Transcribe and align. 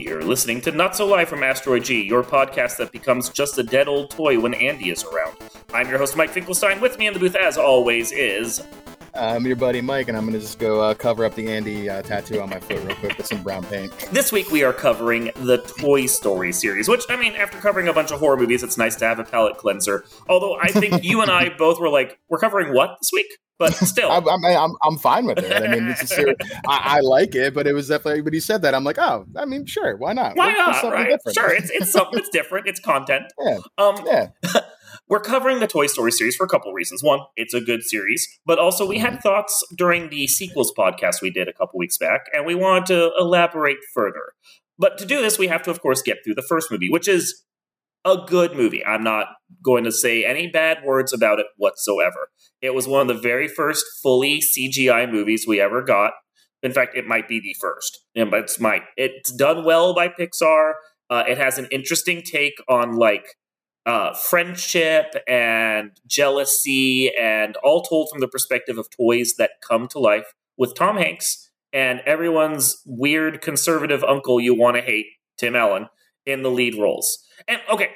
You're 0.00 0.24
listening 0.24 0.62
to 0.62 0.72
Not 0.72 0.96
So 0.96 1.06
Live 1.06 1.28
from 1.28 1.42
Asteroid 1.42 1.84
G, 1.84 2.02
your 2.02 2.24
podcast 2.24 2.78
that 2.78 2.90
becomes 2.90 3.28
just 3.28 3.58
a 3.58 3.62
dead 3.62 3.86
old 3.86 4.08
toy 4.08 4.40
when 4.40 4.54
Andy 4.54 4.88
is 4.88 5.04
around. 5.04 5.36
I'm 5.74 5.90
your 5.90 5.98
host, 5.98 6.16
Mike 6.16 6.30
Finkelstein. 6.30 6.80
With 6.80 6.98
me 6.98 7.06
in 7.06 7.12
the 7.12 7.20
booth, 7.20 7.36
as 7.36 7.58
always, 7.58 8.10
is. 8.10 8.62
I'm 9.12 9.44
your 9.44 9.56
buddy 9.56 9.82
Mike, 9.82 10.08
and 10.08 10.16
I'm 10.16 10.24
going 10.24 10.32
to 10.32 10.40
just 10.40 10.58
go 10.58 10.80
uh, 10.80 10.94
cover 10.94 11.26
up 11.26 11.34
the 11.34 11.52
Andy 11.52 11.90
uh, 11.90 12.00
tattoo 12.00 12.40
on 12.40 12.48
my 12.48 12.58
foot 12.60 12.82
real 12.82 12.96
quick 12.96 13.18
with 13.18 13.26
some 13.26 13.42
brown 13.42 13.62
paint. 13.64 13.92
This 14.10 14.32
week 14.32 14.50
we 14.50 14.64
are 14.64 14.72
covering 14.72 15.32
the 15.36 15.58
Toy 15.78 16.06
Story 16.06 16.54
series, 16.54 16.88
which, 16.88 17.04
I 17.10 17.16
mean, 17.16 17.34
after 17.34 17.58
covering 17.58 17.86
a 17.86 17.92
bunch 17.92 18.10
of 18.10 18.20
horror 18.20 18.38
movies, 18.38 18.62
it's 18.62 18.78
nice 18.78 18.96
to 18.96 19.04
have 19.04 19.18
a 19.18 19.24
palate 19.24 19.58
cleanser. 19.58 20.06
Although 20.30 20.56
I 20.58 20.68
think 20.68 21.04
you 21.04 21.20
and 21.20 21.30
I 21.30 21.50
both 21.50 21.78
were 21.78 21.90
like, 21.90 22.18
we're 22.30 22.38
covering 22.38 22.72
what 22.72 22.96
this 23.02 23.10
week? 23.12 23.26
But 23.60 23.74
still, 23.74 24.10
I'm, 24.26 24.26
I'm, 24.26 24.74
I'm, 24.82 24.96
fine 24.96 25.26
with 25.26 25.38
it. 25.38 25.52
I 25.52 25.68
mean, 25.68 25.86
it's 25.88 26.02
a 26.02 26.06
series, 26.16 26.36
I, 26.66 26.96
I, 26.96 27.00
like 27.00 27.34
it, 27.34 27.52
but 27.52 27.66
it 27.66 27.74
was 27.74 27.88
definitely 27.88 28.22
when 28.22 28.32
you 28.32 28.40
said 28.40 28.62
that, 28.62 28.74
I'm 28.74 28.84
like, 28.84 28.98
oh, 28.98 29.26
I 29.36 29.44
mean, 29.44 29.66
sure, 29.66 29.96
why 29.98 30.14
not? 30.14 30.34
Why 30.34 30.46
Let's 30.46 30.82
not? 30.82 30.92
Right? 30.92 31.10
Different. 31.10 31.36
Sure, 31.36 31.54
it's 31.54 31.70
it's 31.70 31.92
something 31.92 32.16
that's 32.16 32.30
different. 32.30 32.66
It's 32.66 32.80
content. 32.80 33.24
Yeah. 33.40 33.58
Um, 33.78 33.96
yeah. 34.06 34.28
We're 35.08 35.20
covering 35.20 35.60
the 35.60 35.66
Toy 35.66 35.86
Story 35.86 36.12
series 36.12 36.36
for 36.36 36.44
a 36.44 36.48
couple 36.48 36.72
reasons. 36.72 37.02
One, 37.02 37.20
it's 37.36 37.54
a 37.54 37.60
good 37.60 37.82
series, 37.82 38.28
but 38.44 38.58
also 38.58 38.86
we 38.86 38.98
had 38.98 39.14
mm-hmm. 39.14 39.20
thoughts 39.20 39.64
during 39.76 40.10
the 40.10 40.26
sequels 40.26 40.72
podcast 40.76 41.22
we 41.22 41.30
did 41.30 41.48
a 41.48 41.52
couple 41.52 41.78
weeks 41.78 41.98
back, 41.98 42.26
and 42.32 42.46
we 42.46 42.54
wanted 42.54 42.86
to 42.86 43.12
elaborate 43.18 43.78
further. 43.94 44.32
But 44.78 44.98
to 44.98 45.06
do 45.06 45.20
this, 45.20 45.38
we 45.38 45.48
have 45.48 45.62
to, 45.64 45.70
of 45.70 45.80
course, 45.80 46.02
get 46.02 46.18
through 46.24 46.34
the 46.34 46.42
first 46.42 46.70
movie, 46.70 46.90
which 46.90 47.08
is 47.08 47.42
a 48.04 48.16
good 48.26 48.54
movie. 48.54 48.84
I'm 48.84 49.02
not 49.02 49.26
going 49.62 49.84
to 49.84 49.92
say 49.92 50.24
any 50.24 50.46
bad 50.46 50.78
words 50.84 51.12
about 51.12 51.38
it 51.38 51.46
whatsoever. 51.56 52.28
It 52.62 52.74
was 52.74 52.86
one 52.86 53.02
of 53.02 53.16
the 53.16 53.22
very 53.22 53.48
first 53.48 53.84
fully 54.02 54.40
CGI 54.40 55.10
movies 55.10 55.46
we 55.46 55.60
ever 55.60 55.82
got. 55.82 56.12
In 56.62 56.72
fact, 56.72 56.96
it 56.96 57.06
might 57.06 57.26
be 57.26 57.40
the 57.40 57.56
first, 57.58 58.04
it's 58.14 58.60
might. 58.60 58.82
It's 58.96 59.32
done 59.32 59.64
well 59.64 59.94
by 59.94 60.08
Pixar. 60.08 60.72
Uh, 61.08 61.24
it 61.26 61.38
has 61.38 61.58
an 61.58 61.66
interesting 61.70 62.22
take 62.22 62.54
on 62.68 62.96
like 62.96 63.36
uh, 63.86 64.12
friendship 64.14 65.14
and 65.26 65.92
jealousy, 66.06 67.10
and 67.18 67.56
all 67.64 67.82
told 67.82 68.10
from 68.10 68.20
the 68.20 68.28
perspective 68.28 68.76
of 68.76 68.88
toys 68.90 69.34
that 69.38 69.52
come 69.66 69.88
to 69.88 69.98
life 69.98 70.34
with 70.58 70.74
Tom 70.74 70.98
Hanks 70.98 71.50
and 71.72 72.00
everyone's 72.06 72.82
weird 72.84 73.40
conservative 73.40 74.02
uncle 74.04 74.40
you 74.40 74.54
want 74.54 74.76
to 74.76 74.82
hate, 74.82 75.06
Tim 75.38 75.54
Allen, 75.54 75.88
in 76.26 76.42
the 76.42 76.50
lead 76.50 76.76
roles. 76.76 77.24
And 77.48 77.60
okay, 77.72 77.90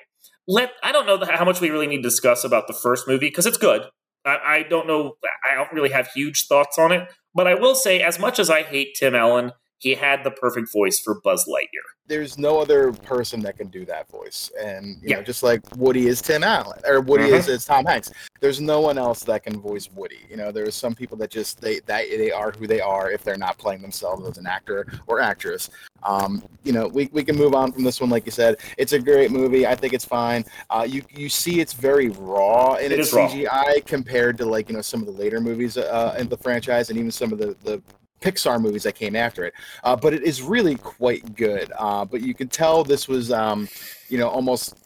let 0.47 0.73
I 0.83 0.93
don't 0.93 1.07
know 1.07 1.23
how 1.25 1.45
much 1.45 1.61
we 1.61 1.71
really 1.71 1.87
need 1.87 1.99
to 1.99 2.03
discuss 2.03 2.45
about 2.45 2.67
the 2.67 2.73
first 2.73 3.07
movie 3.09 3.29
because 3.29 3.47
it's 3.47 3.59
good. 3.59 3.87
I, 4.25 4.39
I 4.45 4.63
don't 4.63 4.87
know. 4.87 5.15
I 5.51 5.55
don't 5.55 5.73
really 5.73 5.91
have 5.91 6.09
huge 6.09 6.47
thoughts 6.47 6.79
on 6.79 6.93
it, 6.93 7.09
but 7.35 7.47
I 7.47 7.55
will 7.55 7.75
say, 7.75 8.01
as 8.01 8.19
much 8.19 8.39
as 8.39 8.49
I 8.49 8.63
hate 8.63 8.97
Tim 8.99 9.15
Allen, 9.15 9.53
he 9.85 9.95
had 9.95 10.25
the 10.25 10.31
perfect 10.31 10.73
voice 10.73 10.99
for 10.99 11.21
Buzz 11.21 11.47
Lightyear 11.47 11.95
there's 12.07 12.37
no 12.37 12.61
other 12.61 12.93
person 12.93 13.41
that 13.41 13.57
can 13.57 13.69
do 13.69 13.85
that 13.87 14.09
voice. 14.11 14.51
And 14.61 14.97
you 15.03 15.11
yeah. 15.11 15.17
know, 15.17 15.23
just 15.23 15.43
like 15.43 15.61
Woody 15.77 16.07
is 16.07 16.21
Tim 16.21 16.45
Allen 16.45 16.79
or 16.87 17.01
Woody 17.01 17.25
mm-hmm. 17.25 17.35
is, 17.35 17.49
is 17.49 17.65
Tom 17.65 17.87
Hanks. 17.87 18.11
There's 18.41 18.61
no 18.61 18.81
one 18.81 18.99
else 18.99 19.23
that 19.25 19.43
can 19.45 19.59
voice 19.61 19.89
Woody. 19.95 20.21
You 20.29 20.37
know, 20.37 20.53
there's 20.53 20.75
some 20.75 20.95
people 20.95 21.17
that 21.19 21.31
just 21.31 21.61
they 21.61 21.81
that 21.81 22.05
they 22.11 22.31
are 22.31 22.53
who 22.53 22.67
they 22.67 22.81
are 22.81 23.11
if 23.11 23.25
they're 23.25 23.39
not 23.39 23.57
playing 23.57 23.81
themselves 23.81 24.29
as 24.29 24.37
an 24.37 24.47
actor 24.47 24.87
or 25.07 25.21
actress. 25.21 25.71
Um, 26.03 26.45
you 26.63 26.73
know, 26.73 26.89
we, 26.89 27.09
we 27.13 27.25
can 27.25 27.37
move 27.37 27.55
on 27.55 27.73
from 27.73 27.85
this 27.85 28.01
one, 28.01 28.11
like 28.11 28.27
you 28.27 28.33
said. 28.33 28.59
It's 28.77 28.93
a 28.93 28.99
great 28.99 29.31
movie. 29.31 29.67
I 29.67 29.75
think 29.75 29.95
it's 29.95 30.05
fine. 30.05 30.45
Uh, 30.69 30.87
you 30.87 31.03
you 31.11 31.31
see, 31.31 31.61
it's 31.61 31.73
very 31.73 32.11
raw 32.11 32.75
in 32.75 32.93
it 32.93 33.01
its 33.01 33.13
CGI 33.13 33.47
raw. 33.47 33.75
compared 33.87 34.37
to 34.39 34.45
like 34.45 34.69
you 34.69 34.77
know 34.77 34.83
some 34.83 35.01
of 35.01 35.07
the 35.07 35.13
later 35.13 35.41
movies 35.41 35.79
uh, 35.79 36.15
in 36.19 36.29
the 36.29 36.37
franchise 36.37 36.91
and 36.91 36.99
even 36.99 37.11
some 37.11 37.33
of 37.33 37.39
the 37.39 37.57
the 37.65 37.83
Pixar 38.21 38.61
movies 38.61 38.85
that 38.85 38.95
came 38.95 39.17
after 39.17 39.45
it. 39.45 39.55
Uh, 39.83 39.97
but 39.97 40.15
it 40.15 40.23
is 40.23 40.43
really 40.43 40.77
quite 40.77 41.35
good. 41.35 41.73
Uh, 41.79 42.05
but 42.05 42.23
you 42.23 42.35
can 42.35 42.49
tell 42.49 42.85
this 42.85 43.09
was, 43.09 43.31
um, 43.33 43.69
you 44.09 44.19
know, 44.19 44.29
almost 44.29 44.85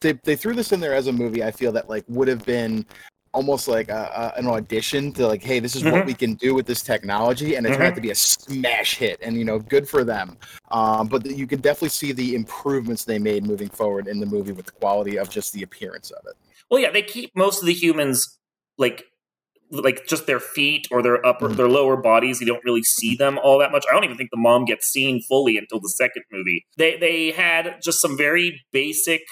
they 0.00 0.12
they 0.24 0.36
threw 0.36 0.54
this 0.54 0.72
in 0.72 0.80
there 0.80 0.94
as 0.94 1.06
a 1.06 1.12
movie. 1.12 1.42
I 1.42 1.50
feel 1.50 1.72
that 1.72 1.88
like 1.88 2.04
would 2.08 2.28
have 2.28 2.44
been 2.44 2.86
almost 3.32 3.66
like 3.66 3.88
a, 3.88 4.32
a, 4.36 4.38
an 4.38 4.46
audition 4.46 5.12
to 5.12 5.26
like, 5.26 5.42
hey, 5.42 5.58
this 5.58 5.74
is 5.74 5.82
mm-hmm. 5.82 5.92
what 5.92 6.06
we 6.06 6.14
can 6.14 6.34
do 6.34 6.54
with 6.54 6.66
this 6.66 6.82
technology, 6.82 7.56
and 7.56 7.66
it 7.66 7.70
mm-hmm. 7.70 7.78
turned 7.78 7.88
out 7.90 7.94
to 7.96 8.00
be 8.00 8.10
a 8.10 8.14
smash 8.14 8.96
hit, 8.96 9.18
and 9.20 9.36
you 9.36 9.44
know, 9.44 9.58
good 9.58 9.88
for 9.88 10.04
them. 10.04 10.38
Um, 10.70 11.08
but 11.08 11.24
the, 11.24 11.34
you 11.34 11.46
can 11.46 11.60
definitely 11.60 11.88
see 11.90 12.12
the 12.12 12.34
improvements 12.34 13.04
they 13.04 13.18
made 13.18 13.44
moving 13.44 13.68
forward 13.68 14.06
in 14.06 14.20
the 14.20 14.26
movie 14.26 14.52
with 14.52 14.66
the 14.66 14.72
quality 14.72 15.18
of 15.18 15.28
just 15.28 15.52
the 15.52 15.62
appearance 15.62 16.10
of 16.12 16.24
it. 16.26 16.34
Well, 16.70 16.80
yeah, 16.80 16.90
they 16.90 17.02
keep 17.02 17.36
most 17.36 17.60
of 17.60 17.66
the 17.66 17.74
humans 17.74 18.38
like 18.78 19.04
like 19.74 20.06
just 20.06 20.26
their 20.26 20.40
feet 20.40 20.86
or 20.90 21.02
their 21.02 21.24
upper 21.26 21.48
their 21.48 21.68
lower 21.68 21.96
bodies 21.96 22.40
you 22.40 22.46
don't 22.46 22.64
really 22.64 22.82
see 22.82 23.16
them 23.16 23.38
all 23.42 23.58
that 23.58 23.72
much. 23.72 23.84
I 23.90 23.94
don't 23.94 24.04
even 24.04 24.16
think 24.16 24.30
the 24.30 24.38
mom 24.38 24.64
gets 24.64 24.86
seen 24.88 25.20
fully 25.20 25.56
until 25.56 25.80
the 25.80 25.88
second 25.88 26.24
movie. 26.32 26.66
They 26.76 26.96
they 26.96 27.30
had 27.32 27.76
just 27.82 28.00
some 28.00 28.16
very 28.16 28.62
basic 28.72 29.22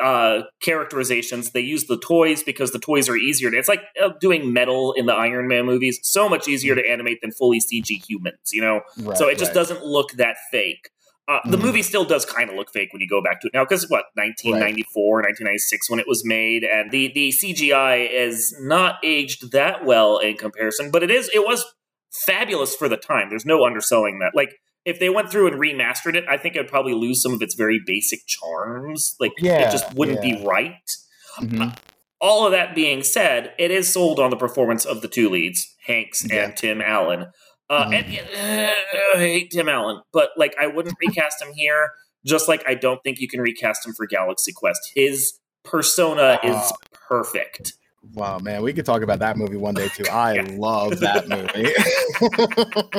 uh, 0.00 0.42
characterizations. 0.62 1.50
They 1.50 1.60
use 1.60 1.86
the 1.86 1.98
toys 1.98 2.42
because 2.42 2.70
the 2.70 2.78
toys 2.78 3.08
are 3.08 3.16
easier 3.16 3.50
to 3.50 3.58
it's 3.58 3.68
like 3.68 3.82
uh, 4.02 4.10
doing 4.20 4.52
metal 4.52 4.92
in 4.92 5.06
the 5.06 5.14
iron 5.14 5.48
man 5.48 5.66
movies. 5.66 5.98
So 6.02 6.28
much 6.28 6.48
easier 6.48 6.74
to 6.74 6.88
animate 6.88 7.20
than 7.20 7.32
fully 7.32 7.60
cg 7.60 8.08
humans 8.08 8.52
you 8.52 8.60
know? 8.60 8.80
Right, 8.98 9.16
so 9.16 9.28
it 9.28 9.38
just 9.38 9.50
right. 9.50 9.54
doesn't 9.54 9.84
look 9.84 10.12
that 10.12 10.36
fake 10.50 10.90
uh, 11.28 11.40
the 11.44 11.56
mm-hmm. 11.56 11.66
movie 11.66 11.82
still 11.82 12.06
does 12.06 12.24
kind 12.24 12.48
of 12.48 12.56
look 12.56 12.72
fake 12.72 12.90
when 12.92 13.02
you 13.02 13.08
go 13.08 13.22
back 13.22 13.40
to 13.40 13.48
it 13.48 13.54
now 13.54 13.62
because 13.62 13.88
what 13.90 14.06
1994 14.14 15.18
right. 15.18 15.24
1996 15.26 15.90
when 15.90 16.00
it 16.00 16.08
was 16.08 16.24
made 16.24 16.64
and 16.64 16.90
the 16.90 17.12
the 17.12 17.28
cgi 17.30 18.10
is 18.10 18.56
not 18.60 18.96
aged 19.04 19.52
that 19.52 19.84
well 19.84 20.18
in 20.18 20.36
comparison 20.36 20.90
but 20.90 21.02
it 21.02 21.10
is 21.10 21.30
it 21.34 21.46
was 21.46 21.64
fabulous 22.10 22.74
for 22.74 22.88
the 22.88 22.96
time 22.96 23.28
there's 23.28 23.44
no 23.44 23.64
underselling 23.64 24.18
that 24.18 24.32
like 24.34 24.54
if 24.86 24.98
they 24.98 25.10
went 25.10 25.30
through 25.30 25.46
and 25.46 25.60
remastered 25.60 26.14
it 26.14 26.24
i 26.28 26.36
think 26.36 26.56
it'd 26.56 26.68
probably 26.68 26.94
lose 26.94 27.22
some 27.22 27.34
of 27.34 27.42
its 27.42 27.54
very 27.54 27.80
basic 27.84 28.20
charms 28.26 29.14
like 29.20 29.32
yeah, 29.38 29.68
it 29.68 29.70
just 29.70 29.94
wouldn't 29.94 30.24
yeah. 30.24 30.38
be 30.38 30.46
right 30.46 30.96
mm-hmm. 31.38 31.62
uh, 31.62 31.72
all 32.20 32.46
of 32.46 32.52
that 32.52 32.74
being 32.74 33.02
said 33.02 33.52
it 33.58 33.70
is 33.70 33.92
sold 33.92 34.18
on 34.18 34.30
the 34.30 34.36
performance 34.36 34.86
of 34.86 35.02
the 35.02 35.08
two 35.08 35.28
leads 35.28 35.76
hanks 35.86 36.26
yeah. 36.26 36.44
and 36.46 36.56
tim 36.56 36.80
allen 36.80 37.26
uh, 37.70 37.86
mm. 37.86 37.94
and 37.94 38.70
uh, 38.70 39.16
I 39.16 39.18
hate 39.18 39.50
Tim 39.50 39.68
Allen, 39.68 40.00
but 40.12 40.30
like 40.36 40.54
I 40.60 40.66
wouldn't 40.66 40.96
recast 41.00 41.42
him 41.42 41.52
here. 41.54 41.90
Just 42.26 42.48
like 42.48 42.64
I 42.66 42.74
don't 42.74 43.02
think 43.02 43.20
you 43.20 43.28
can 43.28 43.40
recast 43.40 43.86
him 43.86 43.94
for 43.94 44.06
Galaxy 44.06 44.52
Quest. 44.52 44.92
His 44.94 45.38
persona 45.64 46.38
uh, 46.42 46.48
is 46.48 46.72
perfect. 46.92 47.74
Wow, 48.14 48.38
man, 48.38 48.62
we 48.62 48.72
could 48.72 48.86
talk 48.86 49.02
about 49.02 49.18
that 49.18 49.36
movie 49.36 49.56
one 49.56 49.74
day 49.74 49.88
too. 49.88 50.04
I 50.10 50.34
yeah. 50.34 50.46
love 50.50 51.00
that 51.00 51.28
movie. 51.28 51.72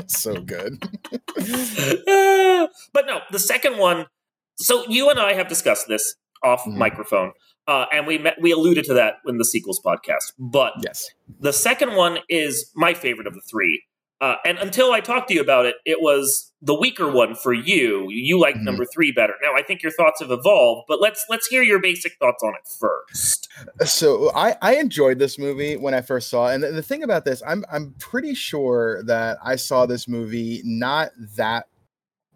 so 0.08 0.35
good. 0.41 0.79
but 2.94 3.08
no, 3.08 3.22
the 3.31 3.40
second 3.40 3.78
one. 3.78 4.08
So 4.58 4.85
you 4.90 5.09
and 5.09 5.19
I 5.19 5.34
have 5.34 5.47
discussed 5.47 5.88
this 5.88 6.16
off 6.44 6.66
mm. 6.66 6.75
microphone. 6.75 7.31
Uh, 7.68 7.85
and 7.94 8.08
we 8.08 8.18
met, 8.18 8.35
we 8.41 8.52
alluded 8.52 8.84
to 8.84 8.96
that 8.96 9.16
in 9.28 9.38
the 9.38 9.46
sequels 9.46 9.79
podcast. 9.85 10.34
But 10.40 10.74
yes, 10.84 11.12
the 11.40 11.53
second 11.53 11.96
one 11.96 12.18
is 12.28 12.72
my 12.75 12.96
favorite 12.96 13.28
of 13.28 13.35
the 13.35 13.41
three. 13.50 13.84
Uh, 14.22 14.35
and 14.44 14.57
until 14.57 14.91
I 14.91 15.00
talked 15.00 15.30
to 15.30 15.34
you 15.34 15.41
about 15.41 15.66
it, 15.66 15.75
it 15.85 16.02
was 16.02 16.52
the 16.62 16.75
weaker 16.75 17.09
one 17.09 17.35
for 17.35 17.53
you. 17.53 18.07
You 18.09 18.38
like 18.40 18.56
mm-hmm. 18.56 18.66
number 18.66 18.85
three 18.85 19.13
better. 19.13 19.34
Now 19.41 19.56
I 19.56 19.62
think 19.62 19.81
your 19.81 19.94
thoughts 19.94 20.19
have 20.19 20.30
evolved, 20.30 20.85
but 20.90 21.00
let's 21.00 21.25
let's 21.30 21.47
hear 21.47 21.63
your 21.63 21.80
basic 21.80 22.18
thoughts 22.19 22.44
on 22.44 22.53
it 22.53 22.69
first. 22.79 23.47
So 23.85 24.31
I, 24.35 24.56
I 24.62 24.75
enjoyed 24.75 25.19
this 25.19 25.40
movie 25.40 25.78
when 25.78 25.94
I 25.94 26.02
first 26.02 26.29
saw 26.29 26.47
it, 26.47 26.56
and 26.56 26.63
the, 26.63 26.72
the 26.72 26.84
thing 26.84 27.03
about 27.03 27.24
this, 27.24 27.41
I'm 27.47 27.63
I'm 27.72 27.96
pretty 28.00 28.35
sure 28.35 29.03
that 29.03 29.38
I 29.44 29.56
saw 29.56 29.85
this 29.85 30.08
movie 30.08 30.62
not 30.66 31.12
that 31.38 31.68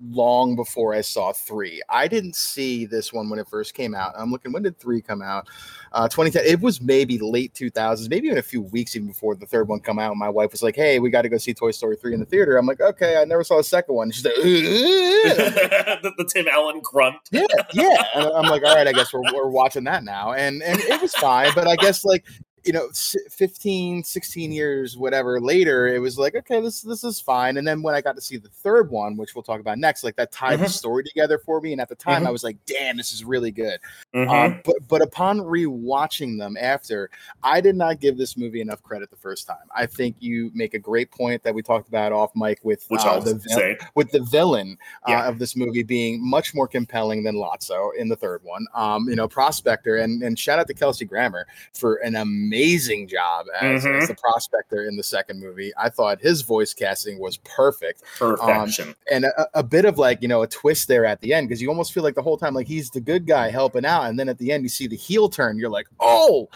long 0.09 0.56
before 0.56 0.94
I 0.94 1.02
saw 1.02 1.31
three. 1.31 1.81
I 1.90 2.08
didn't 2.08 2.36
see 2.36 2.86
this 2.86 3.14
one 3.14 3.30
when 3.30 3.40
it 3.40 3.47
first 3.47 3.74
came 3.74 3.96
out. 3.96 4.14
I'm 4.18 4.31
looking, 4.31 4.52
when 4.52 4.64
did 4.64 4.78
three 4.78 5.02
come 5.02 5.22
out? 5.22 5.47
Uh, 5.91 6.08
2010. 6.08 6.46
It 6.46 6.62
was 6.62 6.81
maybe 6.81 7.19
late 7.19 7.53
2000s, 7.53 8.09
maybe 8.09 8.28
even 8.28 8.40
a 8.40 8.44
few 8.44 8.62
weeks 8.62 8.96
even 8.96 9.08
before 9.08 9.36
the 9.36 9.46
third 9.46 9.68
one 9.68 9.80
come 9.80 10.00
out. 10.00 10.16
My 10.18 10.30
wife 10.30 10.52
was 10.52 10.63
like, 10.63 10.75
"Hey, 10.75 11.00
we 11.00 11.09
got 11.09 11.22
to 11.22 11.30
go 11.30 11.38
see 11.38 11.53
Toy 11.53 11.72
Story 11.72 11.96
3 11.96 12.16
in 12.16 12.19
the 12.19 12.25
theater." 12.25 12.58
I'm 12.58 12.66
like, 12.66 12.81
"Okay." 12.81 13.18
I 13.18 13.25
never 13.25 13.44
saw 13.44 13.58
the 13.58 13.63
second 13.63 13.95
one. 13.95 14.10
She's 14.10 14.25
like, 14.25 14.36
the, 14.36 16.13
the, 16.18 16.25
Tim 16.25 16.48
Allen 16.48 16.81
grunt. 16.83 17.18
yeah, 17.31 17.45
yeah. 17.74 18.04
And 18.16 18.25
I'm 18.25 18.50
like, 18.50 18.63
"All 18.63 18.75
right, 18.75 18.88
I 18.88 18.92
guess 18.92 19.13
we're, 19.13 19.22
we're 19.33 19.50
watching 19.50 19.83
that 19.83 20.04
now." 20.04 20.33
And 20.33 20.63
and 20.63 20.80
it 20.80 21.01
was 21.01 21.13
fine, 21.13 21.51
but 21.54 21.68
I 21.68 21.75
guess 21.75 22.04
like 22.04 22.25
you 22.63 22.71
know 22.71 22.88
15 23.30 24.04
16 24.04 24.51
years 24.51 24.98
whatever 24.98 25.42
later 25.42 25.88
it 25.88 26.00
was 26.00 26.18
like 26.18 26.33
okay 26.33 26.62
this 26.62 26.81
this 26.81 27.04
is 27.04 27.19
fine 27.19 27.57
and 27.57 27.68
then 27.68 27.81
when 27.81 27.94
i 27.94 28.00
got 28.00 28.15
to 28.15 28.21
see 28.21 28.38
the 28.38 28.48
third 28.48 28.89
one 28.89 29.18
which 29.18 29.36
we'll 29.36 29.44
talk 29.44 29.60
about 29.60 29.77
next 29.77 30.04
like 30.04 30.15
that 30.15 30.31
tied 30.31 30.56
mm-hmm. 30.56 30.63
the 30.63 30.69
story 30.69 31.04
together 31.04 31.38
for 31.38 31.60
me 31.60 31.74
and 31.74 31.81
at 31.81 31.89
the 31.89 31.95
time 31.95 32.19
mm-hmm. 32.19 32.27
i 32.27 32.31
was 32.31 32.44
like 32.44 32.57
damn 32.65 32.95
this 32.95 33.12
is 33.12 33.25
really 33.25 33.51
good 33.51 33.80
mm-hmm. 34.15 34.30
um, 34.30 34.62
but 34.63 34.75
but 34.88 35.01
upon 35.01 35.39
rewatching 35.39 36.38
them 36.38 36.56
after 36.60 37.10
i 37.44 37.60
did 37.60 37.75
not 37.75 38.00
give 38.00 38.18
this 38.18 38.38
movie 38.38 38.62
enough 38.62 38.81
credit 38.81 39.09
the 39.09 39.18
first 39.18 39.45
time 39.45 39.57
i 39.75 39.86
think 39.86 40.16
you 40.19 40.50
make 40.54 40.74
a 40.74 40.80
great 40.80 41.12
point 41.12 41.44
that 41.44 41.54
we 41.54 41.62
talked 41.62 41.89
about 41.89 42.13
off 42.13 42.31
mic 42.33 42.59
with 42.63 42.86
which 42.88 43.01
uh, 43.01 43.19
the 43.19 43.36
vil- 43.36 43.75
with 43.95 44.09
the 44.12 44.21
villain 44.24 44.77
uh, 45.07 45.12
yeah. 45.12 45.27
of 45.27 45.38
this 45.38 45.57
movie 45.57 45.83
being 45.83 46.25
much 46.25 46.56
more 46.56 46.68
compelling 46.68 47.24
than 47.24 47.36
lotso 47.36 47.89
in 47.98 48.07
the 48.07 48.16
third 48.16 48.42
one 48.44 48.66
um, 48.74 49.09
you 49.09 49.16
know 49.18 49.27
prospector 49.27 49.98
and 49.98 50.24
and 50.24 50.39
shout 50.39 50.59
out 50.59 50.68
to 50.68 50.74
kelsey 50.74 51.04
grammer 51.04 51.45
for 51.74 51.95
an 51.95 52.16
amazing 52.16 52.53
amazing 52.54 53.08
job 53.08 53.48
as, 53.60 53.84
Mhm. 53.84 54.02
as 54.02 54.08
the 54.08 54.16
prospector 54.16 54.86
in 54.88 54.96
the 54.96 55.04
second 55.04 55.40
movie. 55.40 55.72
I 55.78 55.90
thought 55.90 56.22
his 56.22 56.42
voice 56.44 56.74
casting 56.74 57.20
was 57.20 57.38
perfect 57.38 58.04
Perfection. 58.18 58.96
and 59.12 59.26
a, 59.26 59.48
a 59.56 59.64
bit 59.64 59.86
of 59.86 59.98
like 59.98 60.22
you 60.22 60.28
know 60.28 60.44
a 60.44 60.48
twist 60.48 60.88
there 60.88 61.06
at 61.06 61.20
the 61.22 61.34
end 61.34 61.48
because 61.48 61.62
you 61.62 61.70
almost 61.70 61.94
feel 61.94 62.04
like 62.04 62.16
the 62.16 62.22
whole 62.22 62.38
time 62.38 62.54
like 62.54 62.68
he's 62.68 62.90
the 62.92 63.02
good 63.02 63.26
guy 63.26 63.50
helping 63.50 63.86
out, 63.86 64.04
and 64.04 64.20
then 64.20 64.30
at 64.30 64.38
the 64.38 64.52
end 64.52 64.64
you 64.64 64.70
see 64.70 64.88
the 64.88 64.96
heel 64.96 65.30
turn. 65.30 65.58
You're 65.58 65.70
like, 65.70 65.88
oh, 66.00 66.48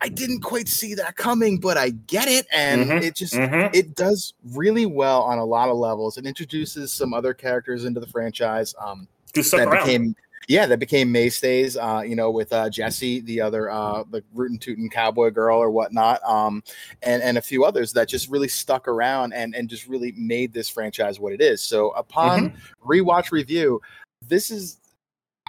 I 0.00 0.08
didn't 0.08 0.40
quite 0.40 0.68
see 0.68 0.94
that 0.94 1.16
coming, 1.16 1.58
but 1.58 1.76
I 1.76 1.90
get 1.90 2.28
it, 2.28 2.46
and 2.52 2.86
Mhm. 2.86 3.02
it 3.02 3.14
just 3.16 3.34
Mhm. 3.34 3.74
it 3.74 3.94
does 3.94 4.34
really 4.52 4.86
well 4.86 5.22
on 5.22 5.38
a 5.38 5.44
lot 5.44 5.68
of 5.68 5.76
levels. 5.76 6.18
It 6.18 6.26
introduces 6.26 6.92
some 6.92 7.14
other 7.14 7.32
characters 7.34 7.84
into 7.84 8.00
the 8.00 8.06
franchise. 8.08 8.74
Um, 8.80 9.06
that 9.34 9.54
around. 9.54 9.84
became 9.86 10.16
yeah 10.48 10.66
that 10.66 10.80
became 10.80 11.12
mainstays 11.12 11.76
uh 11.76 12.02
you 12.04 12.16
know 12.16 12.30
with 12.30 12.52
uh 12.52 12.68
jesse 12.68 13.20
the 13.20 13.40
other 13.40 13.70
uh 13.70 14.02
the 14.10 14.24
rootin' 14.34 14.58
tootin' 14.58 14.90
cowboy 14.90 15.30
girl 15.30 15.58
or 15.58 15.70
whatnot 15.70 16.22
um 16.24 16.62
and 17.02 17.22
and 17.22 17.38
a 17.38 17.42
few 17.42 17.64
others 17.64 17.92
that 17.92 18.08
just 18.08 18.28
really 18.28 18.48
stuck 18.48 18.88
around 18.88 19.32
and 19.32 19.54
and 19.54 19.68
just 19.68 19.86
really 19.86 20.12
made 20.12 20.52
this 20.52 20.68
franchise 20.68 21.20
what 21.20 21.32
it 21.32 21.40
is 21.40 21.60
so 21.62 21.90
upon 21.90 22.48
Mm-hmm. 22.48 22.90
rewatch 22.90 23.30
review 23.30 23.80
this 24.26 24.50
is 24.50 24.78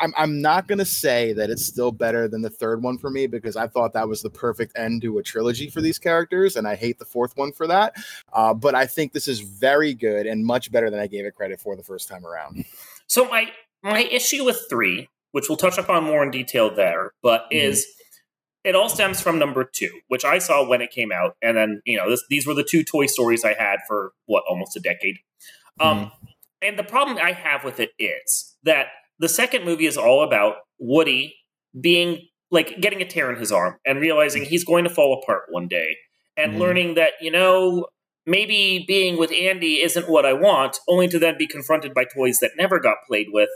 I'm, 0.01 0.13
I'm 0.17 0.41
not 0.41 0.67
going 0.67 0.77
to 0.77 0.85
say 0.85 1.33
that 1.33 1.49
it's 1.49 1.65
still 1.65 1.91
better 1.91 2.27
than 2.27 2.41
the 2.41 2.49
third 2.49 2.81
one 2.81 2.97
for 2.97 3.09
me 3.09 3.27
because 3.27 3.55
I 3.55 3.67
thought 3.67 3.93
that 3.93 4.07
was 4.07 4.21
the 4.21 4.29
perfect 4.29 4.77
end 4.77 5.01
to 5.01 5.17
a 5.17 5.23
trilogy 5.23 5.69
for 5.69 5.81
these 5.81 5.99
characters, 5.99 6.55
and 6.55 6.67
I 6.67 6.75
hate 6.75 6.99
the 6.99 7.05
fourth 7.05 7.35
one 7.35 7.51
for 7.51 7.67
that. 7.67 7.95
Uh, 8.31 8.53
but 8.53 8.75
I 8.75 8.85
think 8.85 9.11
this 9.11 9.27
is 9.27 9.41
very 9.41 9.93
good 9.93 10.25
and 10.25 10.45
much 10.45 10.71
better 10.71 10.89
than 10.89 10.99
I 10.99 11.07
gave 11.07 11.25
it 11.25 11.35
credit 11.35 11.59
for 11.59 11.75
the 11.75 11.83
first 11.83 12.07
time 12.07 12.25
around. 12.25 12.63
So 13.07 13.27
my 13.27 13.51
my 13.83 14.03
issue 14.03 14.43
with 14.43 14.65
three, 14.69 15.07
which 15.31 15.47
we'll 15.49 15.57
touch 15.57 15.77
upon 15.77 16.03
more 16.03 16.23
in 16.23 16.31
detail 16.31 16.73
there, 16.73 17.11
but 17.21 17.45
Mhm. 17.51 17.61
is 17.63 17.85
it 18.65 18.75
all 18.75 18.89
stems 18.89 19.21
from 19.21 19.39
number 19.39 19.63
two, 19.63 20.01
which 20.09 20.25
I 20.25 20.37
saw 20.37 20.67
when 20.67 20.81
it 20.81 20.91
came 20.91 21.11
out, 21.11 21.35
and 21.41 21.55
then 21.55 21.81
you 21.85 21.97
know 21.97 22.09
this, 22.09 22.23
these 22.29 22.45
were 22.45 22.53
the 22.53 22.63
two 22.63 22.83
Toy 22.83 23.05
Stories 23.05 23.45
I 23.45 23.53
had 23.53 23.79
for 23.87 24.11
what 24.25 24.43
almost 24.49 24.75
a 24.75 24.79
decade. 24.81 25.17
Um, 25.79 26.11
and 26.61 26.77
the 26.77 26.83
problem 26.83 27.17
I 27.17 27.31
have 27.31 27.63
with 27.63 27.79
it 27.79 27.91
is 27.97 28.57
that 28.63 28.87
the 29.17 29.29
second 29.29 29.63
movie 29.63 29.85
is 29.85 29.97
all 29.97 30.23
about 30.23 30.57
Woody 30.77 31.35
being 31.79 32.27
like 32.51 32.81
getting 32.81 33.01
a 33.01 33.05
tear 33.07 33.31
in 33.31 33.39
his 33.39 33.51
arm 33.51 33.77
and 33.85 34.01
realizing 34.01 34.43
he's 34.43 34.65
going 34.65 34.83
to 34.83 34.89
fall 34.89 35.13
apart 35.21 35.43
one 35.49 35.67
day, 35.69 35.95
and 36.35 36.53
Mhm. 36.55 36.59
learning 36.59 36.93
that 36.95 37.13
you 37.21 37.31
know 37.31 37.87
maybe 38.25 38.83
being 38.87 39.17
with 39.17 39.31
Andy 39.31 39.81
isn't 39.81 40.09
what 40.09 40.25
I 40.25 40.33
want, 40.33 40.77
only 40.87 41.07
to 41.07 41.17
then 41.17 41.37
be 41.37 41.47
confronted 41.47 41.93
by 41.93 42.03
toys 42.03 42.39
that 42.39 42.51
never 42.57 42.79
got 42.79 42.97
played 43.07 43.27
with, 43.31 43.49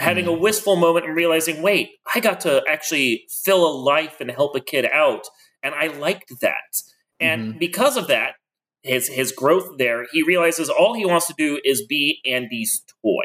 having 0.00 0.26
a 0.26 0.32
wistful 0.32 0.76
moment 0.76 1.06
and 1.06 1.14
realizing, 1.14 1.62
wait, 1.62 1.90
I 2.14 2.20
got 2.20 2.40
to 2.40 2.62
actually 2.68 3.26
fill 3.44 3.66
a 3.66 3.72
life 3.72 4.20
and 4.20 4.30
help 4.30 4.56
a 4.56 4.60
kid 4.60 4.86
out, 4.92 5.26
and 5.62 5.74
I 5.74 5.86
liked 5.88 6.40
that. 6.40 6.82
And 7.20 7.58
because 7.58 7.96
of 7.96 8.08
that, 8.08 8.34
his 8.82 9.08
his 9.08 9.30
growth 9.32 9.76
there, 9.78 10.06
he 10.10 10.22
realizes 10.22 10.70
all 10.70 10.94
he 10.94 11.04
wants 11.04 11.26
to 11.26 11.34
do 11.36 11.60
is 11.64 11.84
be 11.86 12.20
Andy's 12.26 12.82
toy. 13.02 13.24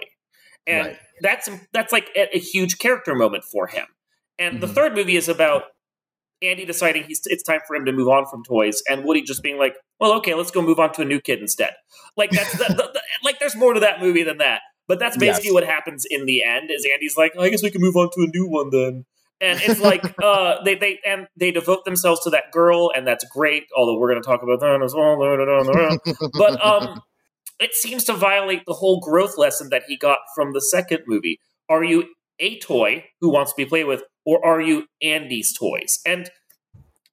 And 0.67 0.87
Right. 0.87 0.97
that's 1.21 1.49
that's 1.71 1.93
like 1.93 2.09
a, 2.15 2.35
a 2.35 2.39
huge 2.39 2.77
character 2.77 3.15
moment 3.15 3.45
for 3.45 3.67
him. 3.67 3.85
And 4.37 4.59
the 4.61 4.67
Mhm. 4.67 4.75
third 4.75 4.95
movie 4.95 5.15
is 5.15 5.29
about 5.29 5.63
Andy 6.41 6.65
deciding 6.65 7.03
he's 7.05 7.21
it's 7.25 7.43
time 7.43 7.61
for 7.65 7.75
him 7.75 7.85
to 7.85 7.93
move 7.93 8.09
on 8.09 8.25
from 8.25 8.43
toys, 8.43 8.83
and 8.89 9.05
Woody 9.05 9.21
just 9.21 9.41
being 9.41 9.57
like, 9.57 9.75
"Well, 9.99 10.11
okay, 10.17 10.33
let's 10.33 10.51
go 10.51 10.61
move 10.61 10.79
on 10.79 10.91
to 10.93 11.01
a 11.01 11.05
new 11.05 11.21
kid 11.21 11.39
instead." 11.39 11.73
Like 12.17 12.31
that's 12.35 12.51
the, 12.57 12.65
the, 12.75 12.89
the, 12.93 13.01
like 13.23 13.39
there's 13.39 13.55
more 13.55 13.73
to 13.73 13.79
that 13.79 14.01
movie 14.01 14.23
than 14.23 14.39
that, 14.39 14.61
but 14.87 14.99
that's 14.99 15.17
basically 15.17 15.49
Yes. 15.49 15.53
what 15.53 15.63
happens 15.65 16.05
in 16.09 16.25
the 16.25 16.43
end. 16.43 16.69
Is 16.71 16.85
Andy's 16.91 17.17
like, 17.17 17.33
"I 17.39 17.49
guess 17.49 17.63
we 17.63 17.71
can 17.71 17.81
move 17.81 17.95
on 17.95 18.09
to 18.15 18.21
a 18.23 18.27
new 18.27 18.47
one 18.47 18.69
then," 18.71 19.05
and 19.41 19.59
it's 19.61 19.79
like 19.81 20.03
uh, 20.23 20.63
they 20.63 20.75
they 20.75 20.99
and 21.05 21.27
they 21.37 21.51
devote 21.51 21.85
themselves 21.85 22.21
to 22.23 22.29
that 22.31 22.51
girl, 22.51 22.91
and 22.95 23.05
that's 23.07 23.25
great. 23.33 23.63
Although 23.75 23.97
we're 23.97 24.09
going 24.11 24.21
to 24.21 24.27
talk 24.27 24.43
about 24.43 24.59
that 24.61 24.81
as 24.83 24.93
well. 24.93 25.17
but 26.33 26.65
um, 26.65 27.01
it 27.59 27.73
seems 27.73 28.03
to 28.05 28.13
violate 28.13 28.63
the 28.65 28.73
whole 28.73 28.99
growth 28.99 29.37
lesson 29.37 29.69
that 29.69 29.83
he 29.87 29.97
got 29.97 30.19
from 30.35 30.53
the 30.53 30.61
second 30.61 31.01
movie. 31.07 31.39
Are 31.69 31.83
you 31.83 32.05
a 32.39 32.59
toy 32.59 33.05
who 33.21 33.29
wants 33.31 33.51
to 33.53 33.55
be 33.57 33.65
played 33.65 33.85
with, 33.85 34.03
or 34.25 34.45
are 34.45 34.61
you 34.61 34.85
Andy's 35.01 35.57
toys? 35.57 35.99
And 36.05 36.29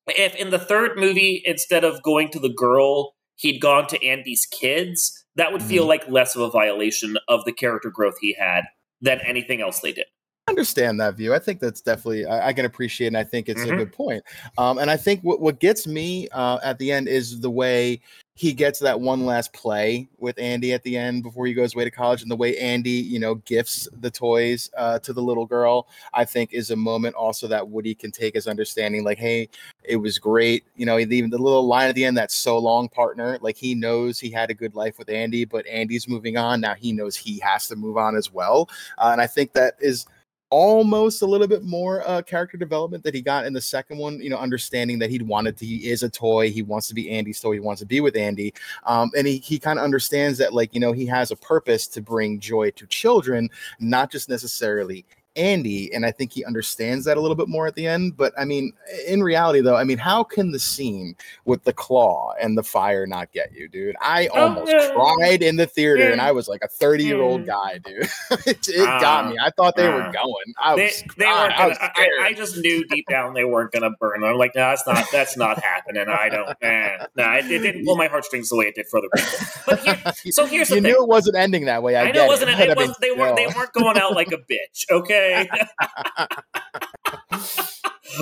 if 0.09 0.35
in 0.35 0.51
the 0.51 0.59
third 0.59 0.99
movie, 0.99 1.43
instead 1.45 1.85
of 1.85 2.03
going 2.03 2.29
to 2.31 2.41
the 2.41 2.53
girl, 2.53 3.15
he'd 3.37 3.61
gone 3.61 3.87
to 3.87 4.05
Andy's 4.05 4.47
kids, 4.47 5.22
that 5.37 5.53
would 5.53 5.63
feel 5.63 5.83
mm-hmm. 5.83 5.91
like 5.91 6.09
less 6.09 6.37
of 6.37 6.43
a 6.43 6.51
violation 6.51 7.17
of 7.29 7.45
the 7.45 7.53
character 7.53 7.91
growth 7.91 8.17
he 8.21 8.35
had 8.39 8.65
than 9.01 9.21
anything 9.21 9.61
else 9.61 9.81
they 9.81 9.93
did. 9.93 10.07
Understand 10.49 11.01
that 11.01 11.15
view. 11.15 11.35
I 11.35 11.39
think 11.39 11.61
that's 11.61 11.81
definitely 11.81 12.27
I, 12.27 12.49
I 12.49 12.53
can 12.53 12.65
appreciate, 12.65 13.09
and 13.09 13.17
I 13.17 13.25
think 13.25 13.49
it's 13.49 13.63
Mhm. 13.63 13.73
a 13.73 13.77
good 13.77 13.93
point. 13.93 14.23
Um, 14.59 14.79
and 14.79 14.91
I 14.91 14.97
think 14.97 15.21
what 15.23 15.41
what 15.41 15.61
gets 15.61 15.87
me 15.87 16.29
uh, 16.31 16.59
at 16.63 16.79
the 16.79 16.91
end 16.93 17.09
is 17.09 17.41
the 17.41 17.51
way 17.51 18.01
he 18.35 18.53
gets 18.55 18.79
that 18.79 18.99
one 18.99 19.27
last 19.27 19.53
play 19.53 20.09
with 20.19 20.39
Andy 20.39 20.73
at 20.73 20.83
the 20.85 20.97
end 20.97 21.23
before 21.23 21.47
he 21.47 21.53
goes 21.53 21.75
away 21.75 21.85
to 21.85 21.91
college, 21.91 22.23
and 22.23 22.31
the 22.31 22.37
way 22.37 22.57
Andy, 22.59 22.91
you 22.91 23.19
know, 23.21 23.37
gifts 23.37 23.87
the 24.01 24.11
toys 24.11 24.71
uh, 24.77 24.99
to 25.01 25.13
the 25.13 25.23
little 25.23 25.47
girl. 25.47 25.87
I 26.15 26.25
think 26.25 26.53
is 26.53 26.71
a 26.71 26.77
moment 26.77 27.15
also 27.15 27.47
that 27.49 27.69
Woody 27.69 27.95
can 27.95 28.11
take 28.11 28.35
as 28.35 28.49
understanding, 28.49 29.05
like, 29.05 29.19
hey, 29.19 29.49
it 29.85 29.97
was 29.97 30.19
great. 30.19 30.65
You 30.77 30.87
know, 30.87 30.99
even 30.99 31.31
the 31.31 31.39
little 31.39 31.67
line 31.67 31.89
at 31.89 31.95
the 31.95 32.05
end, 32.05 32.17
that's 32.17 32.35
so 32.35 32.59
long, 32.59 32.89
partner. 32.89 33.39
Like 33.43 33.57
he 33.57 33.75
knows 33.75 34.19
he 34.19 34.31
had 34.31 34.51
a 34.51 34.55
good 34.55 34.75
life 34.75 34.99
with 34.99 35.11
Andy, 35.11 35.45
but 35.45 35.67
Andy's 35.67 36.09
moving 36.09 36.37
on 36.37 36.61
now. 36.61 36.75
He 36.75 36.93
knows 36.93 37.17
he 37.17 37.39
has 37.41 37.69
to 37.69 37.77
move 37.77 37.97
on 37.97 38.17
as 38.17 38.33
well, 38.33 38.69
uh, 38.99 39.11
and 39.13 39.21
I 39.21 39.27
think 39.27 39.53
that 39.53 39.75
is 39.79 40.07
almost 40.53 41.23
a 41.23 41.27
little 41.27 41.49
bit 41.49 41.65
more 41.65 42.07
uh, 42.07 42.21
character 42.21 42.59
development 42.59 43.03
that 43.03 43.15
he 43.15 43.23
got 43.23 43.47
in 43.47 43.55
the 43.55 43.61
second 43.61 43.97
one. 43.97 44.21
You 44.21 44.29
know, 44.29 44.37
understanding 44.37 44.99
that 44.99 45.09
he'd 45.09 45.23
wanted 45.23 45.57
to, 45.57 45.65
he 45.65 45.91
is 45.91 46.03
a 46.03 46.11
toy. 46.11 46.51
He 46.51 46.63
wants 46.63 46.89
to 46.89 46.95
be 46.95 47.11
Andy's 47.11 47.41
toy. 47.41 47.55
He 47.55 47.61
wants 47.61 47.81
to 47.81 47.87
be 47.87 48.01
with 48.01 48.17
Andy, 48.17 48.53
um, 48.85 49.11
and 49.17 49.27
he 49.27 49.39
he 49.39 49.59
kind 49.59 49.79
of 49.79 49.85
understands 49.85 50.39
that 50.39 50.53
like 50.53 50.75
you 50.75 50.81
know 50.81 50.93
he 50.93 51.07
has 51.07 51.31
a 51.31 51.37
purpose 51.37 51.89
to 51.89 52.03
bring 52.03 52.39
joy 52.39 52.71
to 52.73 52.87
children, 52.87 53.49
not 53.81 54.11
just 54.11 54.29
necessarily. 54.29 55.07
Andy, 55.37 55.93
and 55.95 56.05
I 56.05 56.11
think 56.11 56.33
he 56.33 56.45
understands 56.45 57.05
that 57.07 57.17
a 57.17 57.21
little 57.21 57.35
bit 57.37 57.49
more 57.49 57.67
at 57.67 57.75
the 57.75 57.87
end. 57.87 58.17
But 58.17 58.33
I 58.39 58.45
mean, 58.45 58.73
in 59.07 59.23
reality, 59.23 59.61
though, 59.61 59.77
I 59.77 59.85
mean, 59.85 59.99
how 59.99 60.23
can 60.25 60.53
the 60.53 60.59
scene 60.59 61.17
with 61.45 61.65
the 61.65 61.73
claw 61.73 62.33
and 62.41 62.57
the 62.59 62.63
fire 62.63 63.07
not 63.07 63.33
get 63.33 63.53
you, 63.55 63.69
dude? 63.69 63.97
I 64.01 64.29
Oh, 64.29 64.43
almost 64.43 64.71
yeah. 64.73 64.91
cried 64.95 65.43
in 65.43 65.57
the 65.57 65.67
theater, 65.67 66.11
and 66.11 66.21
I 66.21 66.33
was 66.33 66.49
like 66.49 66.63
a 66.63 66.69
30 66.69 67.05
year 67.05 67.21
old 67.23 67.43
Mm. 67.43 67.47
guy, 67.47 67.79
dude. 67.79 68.09
it 68.47 68.69
it 68.69 68.85
got 68.85 69.25
Ah. 69.25 69.29
me. 69.31 69.37
I 69.43 69.51
thought 69.51 69.77
they 69.77 69.89
were 69.89 70.03
Ah. 70.03 70.13
going. 70.13 70.55
I 70.59 70.77
They, 70.77 70.83
was, 70.85 71.03
they 71.17 71.25
God, 71.25 71.41
weren't 71.43 71.53
I 71.55 71.57
gonna, 71.59 71.69
was 71.71 71.79
I. 71.81 72.09
I 72.27 72.33
just 72.35 72.57
knew 72.59 72.85
deep 72.89 73.07
down 73.09 73.35
they 73.35 73.45
weren't 73.45 73.73
going 73.73 73.83
to 73.83 73.91
burn. 73.99 74.23
I'm 74.25 74.37
like, 74.37 74.55
no, 74.55 74.63
that's 74.71 74.87
not 74.87 75.05
that's 75.13 75.37
not 75.37 75.63
happening. 75.63 76.07
I 76.09 76.29
don't. 76.29 76.43
Eh, 76.63 77.07
no, 77.17 77.33
it, 77.33 77.51
it 77.51 77.59
didn't 77.61 77.85
pull 77.85 77.97
my 77.97 78.07
heartstrings 78.07 78.49
the 78.49 78.57
way 78.57 78.67
it 78.67 78.75
did 78.75 78.87
for 78.87 78.99
other 78.99 79.09
people. 79.15 79.47
But 79.67 79.79
here, 79.81 80.13
so 80.33 80.47
here's 80.47 80.69
the 80.69 80.77
you 80.77 80.81
thing. 80.83 80.93
knew 80.93 81.03
it 81.03 81.09
wasn't 81.09 81.37
ending 81.37 81.65
that 81.65 81.83
way. 81.83 81.97
I, 81.97 82.05
I, 82.05 82.13
know 82.13 82.25
it 82.25 82.29
wasn't. 82.29 82.51
It, 82.51 82.61
It, 82.61 82.79
it 82.79 82.97
they 83.01 83.11
weren't. 83.13 83.37
They 83.37 83.47
weren't 83.47 83.73
going 83.73 83.97
out 83.99 84.15
like 84.15 84.29
a 84.33 84.37
bitch. 84.39 84.85
Okay. 84.91 85.22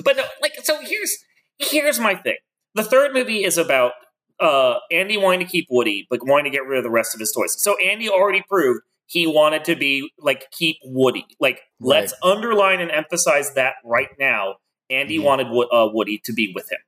but 0.05 0.17
no, 0.17 0.25
like, 0.43 0.53
so 0.63 0.81
here's 0.81 1.17
here's 1.59 1.99
my 1.99 2.15
thing. 2.15 2.37
The 2.75 2.85
third 2.85 3.13
movie 3.13 3.45
is 3.45 3.59
about 3.59 3.93
uh, 4.39 4.79
Andy 4.91 5.17
wanting 5.17 5.41
to 5.41 5.47
keep 5.47 5.67
Woody, 5.71 6.07
but 6.09 6.21
wanting 6.23 6.51
to 6.53 6.57
get 6.57 6.65
rid 6.67 6.79
of 6.79 6.85
the 6.85 6.91
rest 6.91 7.15
of 7.15 7.21
his 7.21 7.33
toys. 7.33 7.57
So 7.63 7.77
Andy 7.79 8.09
already 8.09 8.43
proved 8.49 8.81
he 9.07 9.27
wanted 9.27 9.65
to 9.65 9.75
be 9.77 10.11
like 10.19 10.51
keep 10.53 10.77
Woody. 10.85 11.27
Like, 11.41 11.61
let's 11.81 12.15
underline 12.23 12.81
and 12.81 12.91
emphasize 12.91 13.55
that 13.55 13.75
right 13.85 14.09
now. 14.19 14.57
Andy 14.89 15.19
Mhm. 15.19 15.23
wanted 15.25 15.47
uh, 15.73 15.89
Woody 15.93 16.19
to 16.25 16.33
be 16.33 16.53
with 16.55 16.71
him. 16.71 16.79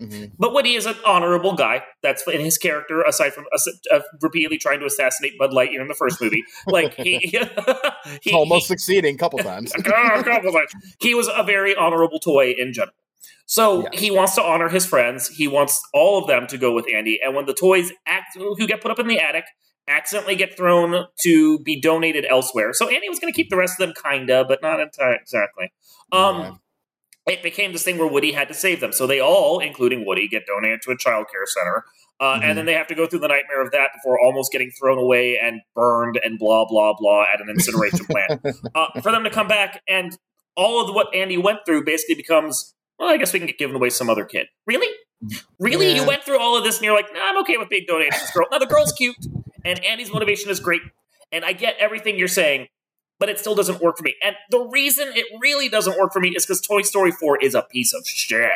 Mhm. 0.00 0.32
But 0.38 0.52
Woody 0.52 0.74
is 0.74 0.86
an 0.86 0.96
honorable 1.06 1.54
guy. 1.54 1.84
That's 2.02 2.26
in 2.26 2.40
his 2.40 2.58
character, 2.58 3.02
aside 3.02 3.32
from 3.34 3.44
uh, 3.52 4.00
repeatedly 4.20 4.58
trying 4.58 4.80
to 4.80 4.86
assassinate 4.86 5.38
Buzz 5.38 5.54
Lightyear 5.54 5.80
in 5.80 5.88
the 5.88 5.94
first 5.94 6.20
movie. 6.20 6.42
Like 6.66 6.94
he, 6.96 7.18
he 8.22 8.32
almost 8.32 8.66
succeeding 8.66 9.14
a 9.14 9.18
couple 9.18 9.38
times. 9.40 9.72
he, 9.72 9.80
a 9.86 10.22
couple 10.24 10.52
times. 10.52 10.72
he 11.00 11.14
was 11.14 11.28
a 11.34 11.42
very 11.44 11.74
honorable 11.76 12.18
toy 12.18 12.52
in 12.56 12.72
general. 12.72 12.94
So 13.46 13.82
Yes. 13.92 14.00
he 14.00 14.10
wants 14.10 14.34
to 14.36 14.42
honor 14.42 14.68
his 14.68 14.86
friends. 14.86 15.28
He 15.28 15.48
wants 15.48 15.82
all 15.92 16.18
of 16.20 16.26
them 16.28 16.46
to 16.48 16.58
go 16.58 16.72
with 16.72 16.86
Andy. 16.92 17.20
And 17.22 17.34
when 17.34 17.46
the 17.46 17.54
toys 17.54 17.92
act, 18.06 18.36
who 18.36 18.66
get 18.66 18.80
put 18.80 18.90
up 18.90 18.98
in 18.98 19.06
the 19.08 19.18
attic 19.18 19.44
accidentally 19.88 20.36
get 20.36 20.56
thrown 20.56 21.06
to 21.22 21.58
be 21.60 21.80
donated 21.80 22.24
elsewhere, 22.28 22.72
so 22.72 22.88
Andy 22.88 23.08
was 23.08 23.18
going 23.18 23.32
to 23.32 23.36
keep 23.36 23.50
the 23.50 23.56
rest 23.56 23.80
of 23.80 23.86
them, 23.88 23.94
kinda, 24.08 24.44
but 24.46 24.62
not 24.62 24.78
entire 24.80 25.14
exactly. 25.14 25.72
Um, 26.12 26.38
Yeah. 26.38 26.52
It 27.30 27.42
became 27.42 27.72
this 27.72 27.84
thing 27.84 27.96
where 27.98 28.08
Woody 28.08 28.32
had 28.32 28.48
to 28.48 28.54
save 28.54 28.80
them. 28.80 28.92
So 28.92 29.06
they 29.06 29.20
all, 29.20 29.60
including 29.60 30.04
Woody, 30.06 30.28
get 30.28 30.46
donated 30.46 30.80
to 30.82 30.90
a 30.90 30.96
child 30.96 31.26
care 31.32 31.46
center. 31.46 31.84
Uh, 32.18 32.38
Mhm. 32.38 32.42
And 32.44 32.58
then 32.58 32.66
they 32.66 32.74
have 32.74 32.86
to 32.88 32.94
go 32.94 33.06
through 33.06 33.20
the 33.20 33.28
nightmare 33.28 33.62
of 33.62 33.70
that 33.70 33.90
before 33.94 34.20
almost 34.20 34.52
getting 34.52 34.70
thrown 34.78 34.98
away 34.98 35.38
and 35.42 35.60
burned 35.74 36.20
and 36.22 36.38
blah, 36.38 36.66
blah, 36.66 36.92
blah 36.98 37.24
at 37.32 37.40
an 37.40 37.48
incineration 37.48 38.04
plant. 38.06 38.40
Uh, 38.74 39.00
for 39.00 39.10
them 39.10 39.24
to 39.24 39.30
come 39.30 39.48
back 39.48 39.80
and 39.88 40.18
all 40.56 40.86
of 40.86 40.94
what 40.94 41.14
Andy 41.14 41.38
went 41.38 41.60
through 41.64 41.84
basically 41.84 42.14
becomes, 42.16 42.74
well, 42.98 43.08
I 43.08 43.16
guess 43.16 43.32
we 43.32 43.38
can 43.38 43.46
get 43.46 43.56
given 43.58 43.76
away 43.76 43.88
some 43.90 44.10
other 44.10 44.24
kid. 44.24 44.46
Really? 44.66 44.88
Really? 45.58 45.88
Yeah. 45.88 46.02
You 46.02 46.06
went 46.06 46.24
through 46.24 46.38
all 46.38 46.56
of 46.56 46.64
this 46.64 46.76
and 46.76 46.84
you're 46.84 46.94
like, 46.94 47.06
nah, 47.14 47.20
I'm 47.24 47.38
okay 47.38 47.56
with 47.56 47.68
being 47.68 47.84
donated 47.86 48.12
to 48.14 48.20
this 48.20 48.30
girl. 48.32 48.46
Now, 48.50 48.58
the 48.58 48.66
girl's 48.66 48.92
cute 48.92 49.16
and 49.64 49.82
Andy's 49.84 50.12
motivation 50.12 50.50
is 50.50 50.60
great. 50.60 50.82
And 51.32 51.44
I 51.44 51.52
get 51.52 51.76
everything 51.78 52.18
you're 52.18 52.28
saying. 52.28 52.68
But 53.20 53.28
it 53.28 53.38
still 53.38 53.54
doesn't 53.54 53.80
work 53.80 53.98
for 53.98 54.02
me. 54.02 54.16
And 54.24 54.34
the 54.50 54.58
reason 54.58 55.12
it 55.14 55.26
really 55.40 55.68
doesn't 55.68 55.96
work 55.98 56.12
for 56.12 56.18
me 56.18 56.30
is 56.30 56.44
because 56.44 56.60
Toy 56.60 56.82
Story 56.82 57.12
4 57.12 57.38
is 57.42 57.54
a 57.54 57.62
piece 57.62 57.92
of 57.92 58.04
shit. 58.06 58.50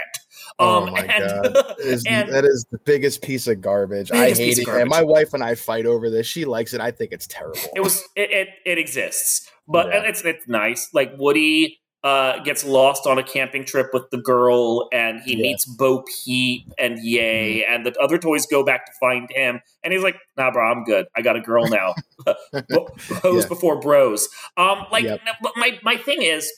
Oh 0.59 0.85
um, 0.85 0.93
my 0.93 1.01
and, 1.01 1.25
god, 1.25 1.55
that 1.55 1.77
is, 1.79 2.05
and, 2.07 2.33
that 2.33 2.45
is 2.45 2.65
the 2.71 2.79
biggest 2.79 3.23
piece 3.23 3.47
of 3.47 3.61
garbage. 3.61 4.11
I 4.11 4.33
hate 4.33 4.59
it, 4.59 4.69
and 4.69 4.89
my 4.89 5.03
wife 5.03 5.35
and 5.35 5.43
I 5.43 5.55
fight 5.55 5.87
over 5.87 6.11
this. 6.11 6.27
She 6.27 6.45
likes 6.45 6.75
it. 6.75 6.81
I 6.81 6.91
think 6.91 7.13
it's 7.13 7.27
terrible. 7.27 7.59
It 7.75 7.81
was 7.81 8.03
it 8.15 8.31
it, 8.31 8.49
it 8.65 8.79
exists, 8.79 9.51
but 9.67 9.87
yeah. 9.87 10.03
it's 10.05 10.25
it's 10.25 10.47
nice. 10.47 10.91
Like 10.93 11.13
Woody 11.19 11.81
uh, 12.05 12.39
gets 12.41 12.65
lost 12.65 13.07
on 13.07 13.19
a 13.19 13.23
camping 13.23 13.65
trip 13.65 13.89
with 13.95 14.11
the 14.11 14.19
girl, 14.19 14.89
and 14.93 15.23
he 15.23 15.37
meets 15.37 15.65
Bo 15.65 16.05
Peep 16.25 16.71
and 16.79 16.99
Yay, 17.03 17.63
mm-hmm. 17.63 17.75
and 17.75 17.87
the 17.87 17.99
other 17.99 18.19
toys 18.19 18.47
go 18.47 18.63
back 18.63 18.85
to 18.85 18.93
find 19.01 19.31
him, 19.33 19.61
and 19.83 19.93
he's 19.93 20.03
like, 20.03 20.17
"Nah, 20.37 20.51
bro, 20.51 20.71
I'm 20.71 20.85
good. 20.85 21.07
I 21.17 21.23
got 21.23 21.37
a 21.37 21.41
girl 21.41 21.67
now." 21.67 21.95
bros 22.63 23.43
yeah. 23.43 23.49
before 23.49 23.81
bros. 23.81 24.29
Um, 24.59 24.85
like, 24.93 25.05
yep. 25.05 25.21
my 25.57 25.79
my 25.83 25.97
thing 25.97 26.21
is, 26.21 26.53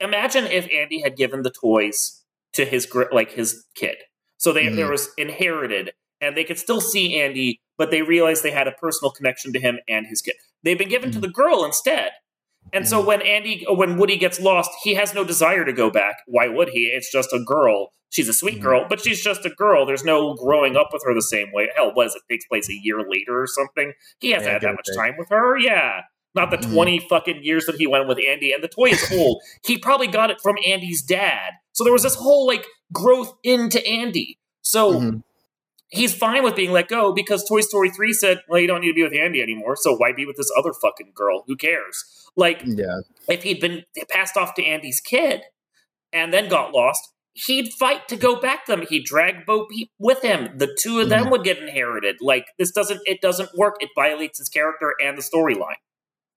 imagine 0.00 0.46
if 0.46 0.68
Andy 0.72 1.00
had 1.00 1.16
given 1.16 1.42
the 1.42 1.50
toys 1.50 2.24
to 2.54 2.64
his 2.64 2.92
like 3.12 3.30
his 3.30 3.64
kid. 3.76 3.96
So 4.36 4.52
they 4.52 4.64
mm-hmm. 4.64 4.74
there 4.74 4.90
was 4.90 5.10
inherited, 5.16 5.92
and 6.20 6.36
they 6.36 6.42
could 6.42 6.58
still 6.58 6.80
see 6.80 7.20
Andy, 7.20 7.60
but 7.78 7.92
they 7.92 8.02
realized 8.02 8.42
they 8.42 8.50
had 8.50 8.66
a 8.66 8.72
personal 8.72 9.12
connection 9.12 9.52
to 9.52 9.60
him 9.60 9.78
and 9.88 10.08
his 10.08 10.20
kid. 10.22 10.34
They've 10.64 10.76
been 10.76 10.88
given 10.88 11.10
mm-hmm. 11.10 11.20
to 11.20 11.26
the 11.28 11.32
girl 11.32 11.64
instead. 11.64 12.10
And 12.72 12.86
so 12.86 13.04
when 13.04 13.22
Andy, 13.22 13.64
when 13.68 13.96
Woody 13.96 14.16
gets 14.16 14.40
lost, 14.40 14.70
he 14.82 14.94
has 14.94 15.14
no 15.14 15.24
desire 15.24 15.64
to 15.64 15.72
go 15.72 15.90
back. 15.90 16.16
Why 16.26 16.48
would 16.48 16.70
he? 16.70 16.80
It's 16.80 17.10
just 17.10 17.32
a 17.32 17.42
girl. 17.42 17.92
She's 18.10 18.28
a 18.28 18.32
sweet 18.32 18.54
mm-hmm. 18.54 18.62
girl, 18.62 18.86
but 18.88 19.00
she's 19.00 19.22
just 19.22 19.44
a 19.44 19.50
girl. 19.50 19.84
There's 19.84 20.04
no 20.04 20.34
growing 20.34 20.76
up 20.76 20.88
with 20.92 21.02
her 21.04 21.14
the 21.14 21.22
same 21.22 21.48
way. 21.52 21.68
Hell, 21.74 21.90
what 21.94 22.06
is 22.06 22.14
it? 22.14 22.22
Takes 22.30 22.46
place 22.46 22.68
a 22.68 22.74
year 22.74 22.98
later 23.08 23.42
or 23.42 23.46
something. 23.46 23.92
He 24.20 24.30
hasn't 24.30 24.46
yeah, 24.46 24.52
had 24.52 24.62
that 24.62 24.74
much 24.74 24.88
time 24.96 25.14
with 25.18 25.28
her. 25.30 25.58
Yeah. 25.58 26.02
Not 26.34 26.50
the 26.50 26.58
mm-hmm. 26.58 26.74
20 26.74 26.98
fucking 27.08 27.40
years 27.42 27.66
that 27.66 27.76
he 27.76 27.86
went 27.86 28.08
with 28.08 28.18
Andy. 28.18 28.52
And 28.52 28.62
the 28.62 28.68
toy 28.68 28.90
is 28.90 29.10
old. 29.12 29.42
he 29.64 29.78
probably 29.78 30.06
got 30.06 30.30
it 30.30 30.40
from 30.42 30.56
Andy's 30.66 31.02
dad. 31.02 31.52
So 31.72 31.82
there 31.82 31.92
was 31.92 32.02
this 32.02 32.14
whole 32.14 32.46
like 32.46 32.66
growth 32.92 33.34
into 33.42 33.84
Andy. 33.86 34.38
So 34.62 34.92
mm-hmm. 34.92 35.18
He's 35.88 36.14
fine 36.14 36.42
with 36.42 36.56
being 36.56 36.72
let 36.72 36.88
go 36.88 37.12
because 37.12 37.44
Toy 37.48 37.60
Story 37.60 37.90
3 37.90 38.12
said, 38.12 38.40
well, 38.48 38.60
you 38.60 38.66
don't 38.66 38.80
need 38.80 38.88
to 38.88 38.94
be 38.94 39.02
with 39.02 39.14
Andy 39.14 39.42
anymore. 39.42 39.76
So 39.76 39.96
why 39.96 40.12
be 40.12 40.26
with 40.26 40.36
this 40.36 40.50
other 40.56 40.72
fucking 40.72 41.12
girl? 41.14 41.44
Who 41.46 41.56
cares? 41.56 42.04
Like, 42.36 42.62
yeah. 42.64 43.00
if 43.28 43.42
he'd 43.42 43.60
been 43.60 43.84
passed 44.10 44.36
off 44.36 44.54
to 44.54 44.64
Andy's 44.64 45.00
kid 45.00 45.42
and 46.12 46.32
then 46.32 46.48
got 46.48 46.72
lost, 46.72 47.12
he'd 47.32 47.72
fight 47.72 48.08
to 48.08 48.16
go 48.16 48.40
back 48.40 48.66
them. 48.66 48.84
He'd 48.88 49.04
drag 49.04 49.46
Bo 49.46 49.66
Peep 49.66 49.90
with 49.98 50.22
him. 50.22 50.56
The 50.58 50.76
two 50.80 51.00
of 51.00 51.08
them 51.08 51.22
mm-hmm. 51.22 51.30
would 51.30 51.44
get 51.44 51.58
inherited. 51.58 52.16
Like 52.20 52.46
this 52.58 52.72
doesn't 52.72 53.00
it 53.06 53.20
doesn't 53.20 53.50
work. 53.56 53.76
It 53.80 53.90
violates 53.94 54.38
his 54.38 54.48
character 54.48 54.94
and 55.02 55.16
the 55.16 55.22
storyline. 55.22 55.76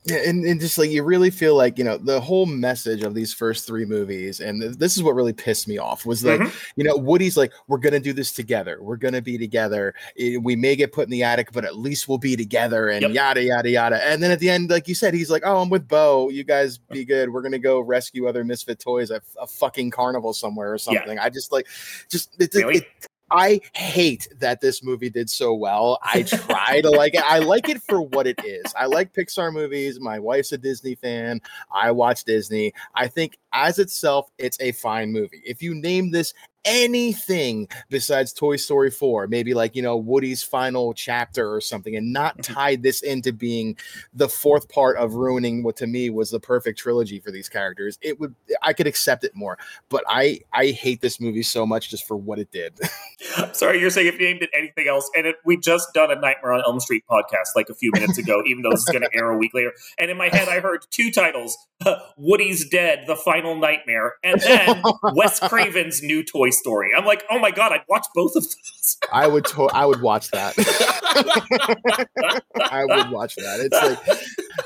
Yeah, 0.06 0.18
and, 0.25 0.46
and 0.46 0.62
just 0.62 0.77
like 0.77 0.89
you 0.89 1.03
really 1.03 1.29
feel 1.29 1.56
like 1.56 1.77
you 1.77 1.84
know 1.84 1.98
the 1.98 2.22
whole 2.22 2.46
message 2.46 3.03
of 3.03 3.13
these 3.13 3.34
first 3.34 3.68
three 3.68 3.84
movies, 3.84 4.39
and 4.39 4.62
this 4.62 4.96
is 4.96 5.03
what 5.03 5.13
really 5.13 5.34
pissed 5.34 5.68
me 5.68 5.77
off 5.77 6.06
was 6.06 6.24
like 6.24 6.39
mm-hmm. 6.39 6.58
you 6.77 6.86
know 6.86 6.96
Woody's 6.96 7.36
like 7.36 7.51
we're 7.68 7.79
gonna 7.79 8.00
do 8.00 8.13
this 8.13 8.32
together, 8.32 8.77
we're 8.82 8.96
gonna 8.96 9.22
be 9.22 9.38
together. 9.38 9.94
We 10.18 10.56
may 10.56 10.77
get 10.77 10.94
put 10.94 11.03
in 11.03 11.10
the 11.10 11.24
attic, 11.24 11.51
but 11.51 11.65
at 11.65 11.75
least 11.75 12.08
we'll 12.08 12.18
be 12.18 12.38
together, 12.38 12.88
and 12.88 13.01
yep. 13.01 13.12
yada 13.12 13.44
yada 13.44 13.70
yada. 13.70 14.08
And 14.08 14.24
then 14.24 14.32
at 14.32 14.39
the 14.39 14.50
end, 14.50 14.70
like 14.70 14.88
you 14.88 14.96
said, 14.96 15.13
he's 15.13 15.29
like, 15.29 15.44
"Oh, 15.46 15.62
I'm 15.62 15.70
with 15.70 15.86
Bo. 15.86 16.29
You 16.29 16.46
guys 16.46 16.77
be 16.77 17.03
good. 17.03 17.29
We're 17.29 17.41
gonna 17.41 17.60
go 17.60 17.82
rescue 17.82 18.29
other 18.29 18.46
misfit 18.46 18.79
toys 18.79 19.12
at 19.12 19.24
a 19.38 19.48
fucking 19.48 19.91
carnival 19.91 20.32
somewhere 20.32 20.74
or 20.74 20.77
something." 20.77 21.18
Yeah. 21.18 21.24
I 21.24 21.29
just 21.29 21.51
like, 21.51 21.68
just 22.10 22.39
it, 22.39 22.56
really? 22.56 22.77
it, 22.77 22.88
I 23.31 23.62
hate 23.74 24.27
that 24.39 24.62
this 24.62 24.83
movie 24.83 25.09
did 25.09 25.29
so 25.29 25.53
well. 25.53 26.00
I 26.03 26.24
try 26.24 26.81
to 26.81 26.89
like 26.89 27.15
it. 27.15 27.24
I 27.24 27.39
like 27.39 27.69
it 27.69 27.81
for 27.83 28.01
what 28.01 28.27
it 28.27 28.39
is. 28.43 28.74
I 28.77 28.86
like 28.86 29.13
Pixar 29.13 29.53
movies. 29.53 30.00
My 30.00 30.19
wife's 30.19 30.51
a 30.51 30.57
Disney 30.57 30.95
fan. 30.95 31.41
I 31.74 31.91
watch 31.91 32.24
Disney. 32.24 32.74
I 32.95 33.07
think 33.07 33.38
as 33.53 33.79
itself, 33.79 34.31
it's 34.38 34.59
a 34.59 34.71
fine 34.71 35.12
movie. 35.12 35.41
If 35.45 35.62
you 35.62 35.75
name 35.75 36.12
this 36.12 36.33
anything 36.66 37.68
besides 37.89 38.34
Toy 38.34 38.56
Story 38.56 38.92
4, 38.92 39.28
maybe 39.28 39.54
like, 39.54 39.75
you 39.75 39.82
know, 39.82 39.98
Woody's 39.98 40.44
final 40.44 40.94
chapter 40.94 41.54
or 41.54 41.62
something, 41.62 41.96
and 41.96 42.12
not 42.13 42.38
mm-hmm. 42.38 42.54
tie 42.54 42.75
this 42.75 43.01
into 43.01 43.34
being 43.34 43.78
the 44.13 44.30
fourth 44.30 44.70
part 44.70 44.98
of 44.98 45.13
ruining 45.13 45.63
what 45.63 45.75
to 45.78 45.88
me 45.88 46.10
was 46.10 46.32
the 46.32 46.39
perfect 46.39 46.80
trilogy 46.80 47.20
for 47.20 47.32
these 47.32 47.50
characters, 47.50 47.98
it 48.01 48.20
would, 48.20 48.36
I 48.62 48.74
could 48.74 48.88
accept 48.88 49.24
it 49.24 49.36
more. 49.36 49.58
But 49.89 50.04
I, 50.08 50.42
I 50.54 50.68
hate 50.68 51.01
this 51.01 51.20
movie 51.20 51.44
so 51.44 51.66
much 51.66 51.89
just 51.89 52.08
for 52.08 52.18
what 52.18 52.39
it 52.39 52.51
did. 52.51 52.80
Sorry, 53.54 53.80
you're 53.80 53.89
saying 53.89 54.08
if 54.08 54.20
you 54.20 54.28
named 54.28 54.44
it 54.44 54.50
anything 54.54 54.88
else, 54.88 55.10
and 55.16 55.25
it, 55.25 55.36
we 55.46 55.58
just 55.58 55.94
done 55.94 56.12
a 56.12 56.16
Nightmare 56.16 56.54
on 56.54 56.62
Elm 56.66 56.80
Street 56.80 57.04
podcast 57.10 57.56
like 57.56 57.70
a 57.70 57.74
few 57.74 57.92
minutes 57.94 58.18
ago, 58.18 58.42
even 58.48 58.63
though 58.63 58.72
this 58.72 58.82
is 58.82 58.86
going 58.86 59.01
to 59.01 59.10
air 59.13 59.30
a 59.30 59.38
week 59.38 59.54
later. 59.54 59.74
And 59.98 60.10
in 60.10 60.18
my 60.18 60.30
head, 60.30 60.48
I 60.48 60.60
heard 60.60 60.86
two 60.89 61.12
titles 61.12 61.58
Woody's 62.18 62.68
Dead, 62.70 63.06
The 63.08 63.16
Final 63.16 63.56
Nightmare, 63.56 64.16
and 64.24 64.39
then 64.42 64.82
Wes 65.13 65.39
Craven's 65.39 66.01
new 66.01 66.24
Toy 66.24 66.49
Story. 66.51 66.89
I'm 66.96 67.06
like, 67.06 67.24
oh 67.29 67.39
my 67.39 67.51
god, 67.51 67.72
I'd 67.72 67.84
watch 67.88 68.06
both 68.13 68.36
of 68.36 68.44
those. 68.44 68.98
I 69.12 69.27
would, 69.27 69.46
to- 69.46 69.70
I 69.74 69.86
would 69.86 70.01
watch 70.01 70.32
that. 70.32 70.53
I 72.72 72.86
would 72.86 73.10
watch 73.12 73.36
that. 73.36 73.60
It's 73.60 73.75
like, 73.75 74.20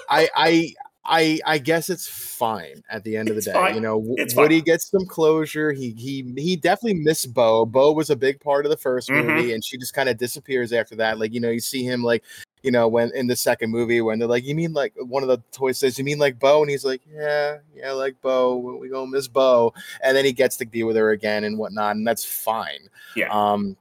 I, 0.09 0.29
I, 0.35 0.73
I 1.05 1.39
I 1.45 1.57
guess 1.57 1.89
it's 1.89 2.07
fine 2.07 2.81
at 2.89 3.03
the 3.03 3.17
end 3.17 3.29
of 3.29 3.35
the 3.35 3.41
day. 3.41 3.51
Fine. 3.51 3.75
You 3.75 3.81
know, 3.81 4.01
it's 4.15 4.35
Woody 4.35 4.59
fine. 4.59 4.65
gets 4.65 4.89
some 4.89 5.05
closure. 5.05 5.73
He 5.73 5.91
he 5.91 6.33
he 6.37 6.55
definitely 6.55 7.01
missed 7.01 7.33
Bo. 7.33 7.65
Bo 7.65 7.91
was 7.91 8.09
a 8.09 8.15
big 8.15 8.39
part 8.39 8.65
of 8.65 8.69
the 8.69 8.77
1st 8.77 9.09
mm-hmm. 9.09 9.27
movie, 9.27 9.53
and 9.53 9.63
she 9.63 9.77
just 9.77 9.93
kind 9.93 10.07
of 10.07 10.17
disappears 10.17 10.71
after 10.71 10.95
that. 10.95 11.19
Like 11.19 11.33
you 11.33 11.41
know, 11.41 11.49
you 11.49 11.59
see 11.59 11.83
him 11.83 12.03
like 12.03 12.23
you 12.63 12.71
know, 12.71 12.87
when 12.87 13.11
in 13.13 13.27
the 13.27 13.35
second 13.35 13.69
movie 13.69 14.01
when 14.01 14.19
they're 14.19 14.27
like, 14.27 14.45
"You 14.45 14.55
mean 14.55 14.73
like 14.73 14.93
one 14.97 15.21
of 15.21 15.29
the 15.29 15.39
toys 15.51 15.77
says, 15.77 15.99
you 15.99 16.03
mean 16.03 16.17
like 16.17 16.39
Bo?" 16.39 16.61
and 16.61 16.71
he's 16.71 16.85
like, 16.85 17.01
"Yeah, 17.07 17.57
yeah, 17.75 17.91
like 17.91 18.21
Bo. 18.21 18.57
We 18.57 18.89
gonna 18.89 19.11
miss 19.11 19.27
Bo," 19.27 19.73
and 20.01 20.17
then 20.17 20.25
he 20.25 20.31
gets 20.31 20.57
to 20.57 20.65
be 20.65 20.83
with 20.83 20.95
her 20.95 21.11
again 21.11 21.43
and 21.43 21.57
whatnot, 21.57 21.95
and 21.97 22.07
that's 22.07 22.25
fine. 22.25 22.89
Yeah. 23.15 23.27
Um, 23.29 23.77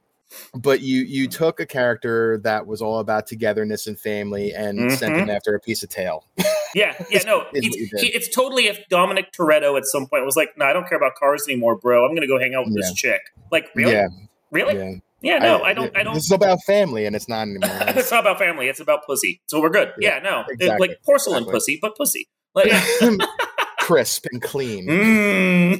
but 0.53 0.81
you 0.81 1.01
you 1.01 1.27
took 1.27 1.59
a 1.59 1.65
character 1.65 2.39
that 2.43 2.67
was 2.67 2.81
all 2.81 2.99
about 2.99 3.27
togetherness 3.27 3.87
and 3.87 3.99
family 3.99 4.53
and 4.53 4.79
mm-hmm. 4.79 4.95
sent 4.95 5.15
him 5.15 5.29
after 5.29 5.55
a 5.55 5.59
piece 5.59 5.83
of 5.83 5.89
tail. 5.89 6.27
yeah, 6.75 6.93
yeah, 7.09 7.23
no, 7.25 7.45
he, 7.53 7.69
it's 7.91 8.33
totally 8.33 8.67
if 8.67 8.87
Dominic 8.89 9.31
Toretto 9.31 9.77
at 9.77 9.85
some 9.85 10.07
point 10.07 10.25
was 10.25 10.35
like, 10.35 10.49
"No, 10.57 10.65
I 10.65 10.73
don't 10.73 10.87
care 10.87 10.97
about 10.97 11.15
cars 11.15 11.45
anymore, 11.47 11.75
bro. 11.75 12.05
I'm 12.05 12.13
gonna 12.15 12.27
go 12.27 12.39
hang 12.39 12.53
out 12.53 12.65
with 12.65 12.75
yeah. 12.75 12.81
this 12.81 12.93
chick." 12.93 13.21
Like, 13.51 13.69
really? 13.75 13.93
Yeah. 13.93 14.07
Really? 14.51 14.75
Yeah. 14.75 14.99
Yeah, 15.23 15.37
no, 15.37 15.59
I, 15.59 15.69
I 15.69 15.73
don't. 15.73 15.97
I 15.97 16.03
don't. 16.03 16.17
It's 16.17 16.31
about 16.31 16.61
family, 16.63 17.05
and 17.05 17.15
it's 17.15 17.29
not 17.29 17.43
anymore. 17.43 17.61
it's 17.87 18.11
not 18.11 18.19
about 18.19 18.37
family. 18.37 18.67
It's 18.67 18.81
about 18.81 19.05
pussy. 19.05 19.41
So 19.47 19.61
we're 19.61 19.69
good. 19.69 19.93
Yeah, 19.97 20.17
yeah 20.17 20.19
no, 20.21 20.43
exactly. 20.49 20.89
like 20.89 21.01
porcelain 21.03 21.43
exactly. 21.43 21.53
pussy, 21.53 21.79
but 21.81 21.95
pussy, 21.95 22.27
like 22.53 22.69
crisp 23.79 24.25
and 24.33 24.41
clean. 24.41 24.85
Mm. 24.85 25.79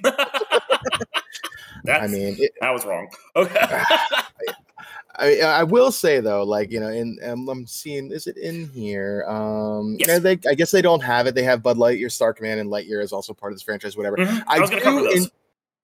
I 1.91 2.07
mean, 2.07 2.37
it, 2.39 2.53
that 2.61 2.71
was 2.71 2.85
wrong. 2.85 3.09
Okay. 3.35 3.83
I, 5.15 5.41
I 5.41 5.63
will 5.63 5.91
say 5.91 6.21
though, 6.21 6.43
like 6.43 6.71
you 6.71 6.79
know, 6.79 6.87
in 6.87 7.19
um, 7.23 7.49
I'm 7.49 7.67
seeing, 7.67 8.11
is 8.11 8.27
it 8.27 8.37
in 8.37 8.69
here? 8.69 9.25
Um, 9.27 9.97
yes. 9.99 10.21
they, 10.21 10.39
I 10.49 10.55
guess 10.55 10.71
they 10.71 10.81
don't 10.81 11.03
have 11.03 11.27
it. 11.27 11.35
They 11.35 11.43
have 11.43 11.61
Buzz 11.61 11.75
Lightyear, 11.75 12.11
Star 12.11 12.33
Command, 12.33 12.61
and 12.61 12.69
Lightyear 12.69 13.03
is 13.03 13.11
also 13.11 13.33
part 13.33 13.51
of 13.51 13.57
this 13.57 13.63
franchise. 13.63 13.97
Whatever. 13.97 14.17
Mm-hmm. 14.17 14.49
I, 14.49 14.55
I 14.55 14.65
do. 14.65 15.11
In, 15.11 15.25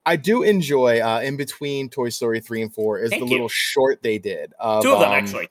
I 0.09 0.15
do 0.15 0.41
enjoy 0.41 1.01
uh, 1.01 1.21
in 1.21 1.37
between 1.37 1.87
Toy 1.87 2.09
Story 2.09 2.39
three 2.39 2.63
and 2.63 2.73
four 2.73 2.97
is 2.97 3.11
Thank 3.11 3.21
the 3.21 3.27
you. 3.27 3.31
little 3.31 3.47
short 3.47 4.01
they 4.01 4.17
did. 4.17 4.53
Of, 4.59 4.81
Two 4.81 4.93
of 4.93 5.01
them 5.01 5.11
um, 5.11 5.15
actually. 5.15 5.49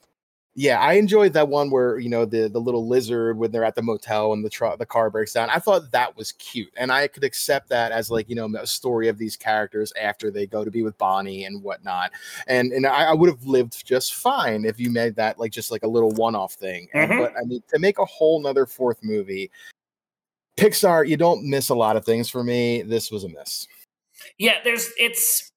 Yeah, 0.53 0.81
I 0.81 0.93
enjoyed 0.93 1.31
that 1.31 1.47
one 1.47 1.71
where 1.71 1.97
you 1.97 2.09
know 2.09 2.25
the 2.25 2.49
the 2.49 2.59
little 2.59 2.85
lizard 2.85 3.37
when 3.37 3.51
they're 3.51 3.63
at 3.63 3.75
the 3.75 3.81
motel 3.81 4.33
and 4.33 4.43
the 4.43 4.49
tr- 4.49 4.75
the 4.77 4.85
car 4.85 5.09
breaks 5.09 5.31
down. 5.31 5.49
I 5.49 5.59
thought 5.59 5.89
that 5.91 6.17
was 6.17 6.33
cute, 6.33 6.73
and 6.75 6.91
I 6.91 7.07
could 7.07 7.23
accept 7.23 7.69
that 7.69 7.93
as 7.93 8.11
like 8.11 8.27
you 8.27 8.35
know 8.35 8.49
a 8.59 8.67
story 8.67 9.07
of 9.07 9.17
these 9.17 9.37
characters 9.37 9.93
after 10.01 10.29
they 10.29 10.45
go 10.45 10.65
to 10.65 10.71
be 10.71 10.83
with 10.83 10.97
Bonnie 10.97 11.45
and 11.45 11.63
whatnot. 11.63 12.11
And 12.47 12.73
and 12.73 12.85
I, 12.85 13.05
I 13.05 13.13
would 13.13 13.29
have 13.29 13.45
lived 13.45 13.85
just 13.85 14.15
fine 14.15 14.65
if 14.65 14.77
you 14.77 14.91
made 14.91 15.15
that 15.15 15.39
like 15.39 15.53
just 15.53 15.71
like 15.71 15.83
a 15.83 15.87
little 15.87 16.11
one 16.11 16.35
off 16.35 16.55
thing. 16.55 16.89
Mm-hmm. 16.93 17.11
And, 17.13 17.21
but 17.21 17.33
I 17.41 17.45
mean 17.45 17.63
to 17.69 17.79
make 17.79 17.97
a 17.97 18.05
whole 18.05 18.41
nother 18.41 18.65
fourth 18.65 18.99
movie, 19.03 19.51
Pixar, 20.57 21.07
you 21.07 21.15
don't 21.15 21.45
miss 21.45 21.69
a 21.69 21.75
lot 21.75 21.95
of 21.95 22.03
things 22.03 22.29
for 22.29 22.43
me. 22.43 22.81
This 22.81 23.09
was 23.09 23.23
a 23.23 23.29
miss. 23.29 23.65
Yeah, 24.37 24.55
there's 24.63 24.89
it's 24.97 25.51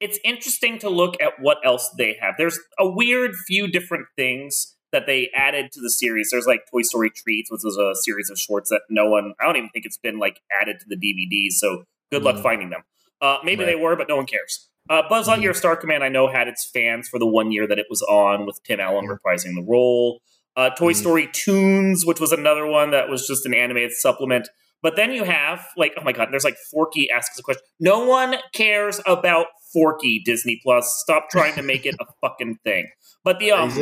it's 0.00 0.18
interesting 0.24 0.78
to 0.80 0.90
look 0.90 1.14
at 1.20 1.34
what 1.40 1.58
else 1.64 1.90
they 1.96 2.16
have. 2.20 2.34
There's 2.36 2.58
a 2.78 2.88
weird 2.88 3.34
few 3.46 3.68
different 3.68 4.06
things 4.16 4.76
that 4.92 5.06
they 5.06 5.30
added 5.34 5.72
to 5.72 5.80
the 5.80 5.90
series. 5.90 6.28
There's 6.30 6.46
like 6.46 6.60
Toy 6.70 6.82
Story 6.82 7.10
Treats, 7.10 7.50
which 7.50 7.62
was 7.64 7.76
a 7.76 7.94
series 8.02 8.30
of 8.30 8.38
shorts 8.38 8.70
that 8.70 8.82
no 8.88 9.08
one 9.08 9.34
I 9.40 9.44
don't 9.44 9.56
even 9.56 9.70
think 9.70 9.86
it's 9.86 9.98
been 9.98 10.18
like 10.18 10.40
added 10.60 10.80
to 10.80 10.86
the 10.88 10.96
DVDs, 10.96 11.54
so 11.54 11.84
good 12.12 12.22
mm. 12.22 12.26
luck 12.26 12.42
finding 12.42 12.70
them. 12.70 12.82
Uh, 13.20 13.38
maybe 13.44 13.64
right. 13.64 13.70
they 13.70 13.76
were, 13.76 13.96
but 13.96 14.08
no 14.08 14.16
one 14.16 14.26
cares. 14.26 14.68
Uh, 14.90 15.02
Buzz 15.08 15.26
Lightyear 15.26 15.50
mm. 15.50 15.56
Star 15.56 15.76
Command, 15.76 16.04
I 16.04 16.10
know, 16.10 16.28
had 16.28 16.46
its 16.46 16.68
fans 16.68 17.08
for 17.08 17.18
the 17.18 17.26
one 17.26 17.52
year 17.52 17.66
that 17.66 17.78
it 17.78 17.86
was 17.88 18.02
on, 18.02 18.44
with 18.44 18.62
Tim 18.64 18.80
Allen 18.80 19.06
reprising 19.06 19.54
the 19.54 19.64
role. 19.66 20.20
Uh, 20.56 20.70
Toy 20.70 20.92
mm. 20.92 20.96
Story 20.96 21.28
Toons, 21.32 22.04
which 22.04 22.20
was 22.20 22.32
another 22.32 22.66
one 22.66 22.90
that 22.90 23.08
was 23.08 23.26
just 23.26 23.46
an 23.46 23.54
animated 23.54 23.92
supplement. 23.92 24.48
But 24.84 24.96
then 24.96 25.12
you 25.12 25.24
have 25.24 25.66
like, 25.78 25.94
oh 25.98 26.04
my 26.04 26.12
god, 26.12 26.28
there's 26.30 26.44
like 26.44 26.58
Forky 26.70 27.08
asks 27.10 27.38
a 27.38 27.42
question. 27.42 27.62
No 27.80 28.04
one 28.04 28.36
cares 28.52 29.00
about 29.06 29.46
Forky 29.72 30.20
Disney 30.22 30.60
Plus. 30.62 31.00
Stop 31.00 31.30
trying 31.30 31.54
to 31.54 31.62
make 31.62 31.86
it 31.86 31.94
a 31.98 32.04
fucking 32.20 32.58
thing. 32.64 32.90
But 33.24 33.38
the 33.38 33.52
um, 33.52 33.72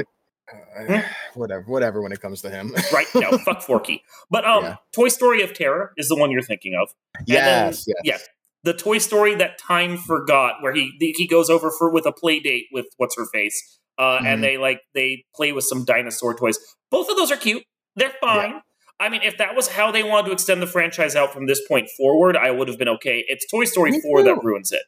Uh, 0.79 1.03
whatever, 1.35 1.65
whatever. 1.67 2.01
When 2.01 2.13
it 2.13 2.21
comes 2.21 2.41
to 2.43 2.51
him, 2.51 2.73
right? 2.93 3.09
No, 3.17 3.37
fuck 3.39 3.63
Forky. 3.67 4.05
But 4.31 4.45
um, 4.45 4.63
yeah. 4.63 4.77
Toy 4.95 5.09
Story 5.09 5.43
of 5.43 5.55
Terror 5.55 5.93
is 5.97 6.07
the 6.07 6.15
one 6.15 6.31
you're 6.31 6.41
thinking 6.41 6.79
of. 6.81 6.95
Yes, 7.27 7.85
then, 7.85 7.95
yes. 8.05 8.23
Yeah, 8.23 8.73
the 8.73 8.79
Toy 8.79 8.99
Story 8.99 9.35
that 9.35 9.59
time 9.59 9.97
forgot, 9.97 10.63
where 10.63 10.73
he 10.73 10.93
he 11.01 11.27
goes 11.27 11.51
over 11.51 11.73
for 11.73 11.91
with 11.91 12.07
a 12.07 12.13
play 12.13 12.39
date 12.39 12.67
with 12.71 12.87
what's 12.99 13.17
her 13.17 13.27
face, 13.27 13.81
uh, 13.99 14.03
mm-hmm. 14.03 14.27
and 14.27 14.45
they 14.45 14.57
like 14.57 14.83
they 14.95 15.25
play 15.35 15.51
with 15.51 15.65
some 15.65 15.85
dinosaur 15.85 16.39
toys. 16.39 16.61
Both 16.93 17.11
of 17.11 17.17
those 17.17 17.33
are 17.33 17.37
cute. 17.37 17.65
They're 17.97 18.15
fine. 18.21 18.51
Yeah. 18.51 18.61
I 19.03 19.09
mean, 19.09 19.23
if 19.25 19.37
that 19.39 19.57
was 19.57 19.67
how 19.67 19.91
they 19.91 20.05
wanted 20.05 20.29
to 20.29 20.33
extend 20.33 20.63
the 20.63 20.67
franchise 20.69 21.17
out 21.17 21.33
from 21.33 21.47
this 21.47 21.61
point 21.67 21.91
forward, 21.91 22.37
I 22.37 22.53
would 22.53 22.69
have 22.69 22.79
been 22.79 22.89
okay. 22.89 23.25
It's 23.27 23.45
Toy 23.51 23.65
Story 23.65 23.91
Me 23.91 24.01
4 24.01 24.19
too. 24.19 24.25
that 24.25 24.45
ruins 24.45 24.71
it. 24.71 24.83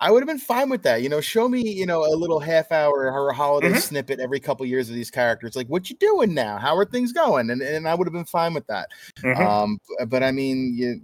I 0.00 0.10
would 0.10 0.22
have 0.22 0.26
been 0.26 0.38
fine 0.38 0.70
with 0.70 0.84
that. 0.84 1.02
You 1.02 1.10
know, 1.10 1.20
show 1.20 1.50
me, 1.50 1.60
you 1.60 1.84
know, 1.84 2.02
a 2.02 2.16
little 2.16 2.40
half 2.40 2.72
hour 2.72 3.12
or 3.12 3.28
a 3.28 3.34
holiday 3.34 3.68
mm-hmm. 3.68 3.76
snippet 3.76 4.20
every 4.20 4.40
couple 4.40 4.64
years 4.64 4.88
of 4.88 4.94
these 4.94 5.10
characters. 5.10 5.54
Like, 5.54 5.66
what 5.66 5.90
you 5.90 5.96
doing 5.96 6.32
now? 6.32 6.56
How 6.56 6.74
are 6.78 6.86
things 6.86 7.12
going? 7.12 7.50
And 7.50 7.60
and 7.60 7.86
I 7.86 7.94
would 7.94 8.06
have 8.06 8.14
been 8.14 8.24
fine 8.24 8.54
with 8.54 8.66
that. 8.68 8.88
Mm-hmm. 9.18 9.42
Um, 9.42 9.78
but 10.08 10.22
I 10.22 10.32
mean, 10.32 10.74
you, 10.74 11.02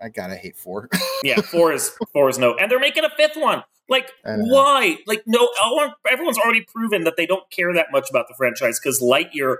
I 0.00 0.08
gotta 0.08 0.36
hate 0.36 0.56
four. 0.56 0.88
yeah, 1.22 1.42
four 1.42 1.70
is 1.70 1.90
four 2.14 2.30
is 2.30 2.38
no, 2.38 2.54
and 2.54 2.72
they're 2.72 2.80
making 2.80 3.04
a 3.04 3.10
fifth 3.10 3.36
one. 3.36 3.62
Like, 3.90 4.10
why? 4.24 4.98
Like, 5.06 5.22
no, 5.26 5.48
everyone's 6.10 6.38
already 6.38 6.62
proven 6.62 7.04
that 7.04 7.16
they 7.16 7.26
don't 7.26 7.48
care 7.50 7.72
that 7.74 7.86
much 7.92 8.10
about 8.10 8.28
the 8.28 8.34
franchise 8.34 8.80
because 8.80 9.00
Lightyear 9.00 9.56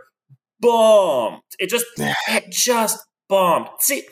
bombed. 0.61 1.43
It 1.59 1.69
just 1.69 1.87
it 1.97 2.51
just 2.51 2.99
bombed. 3.29 3.69
See, 3.81 4.05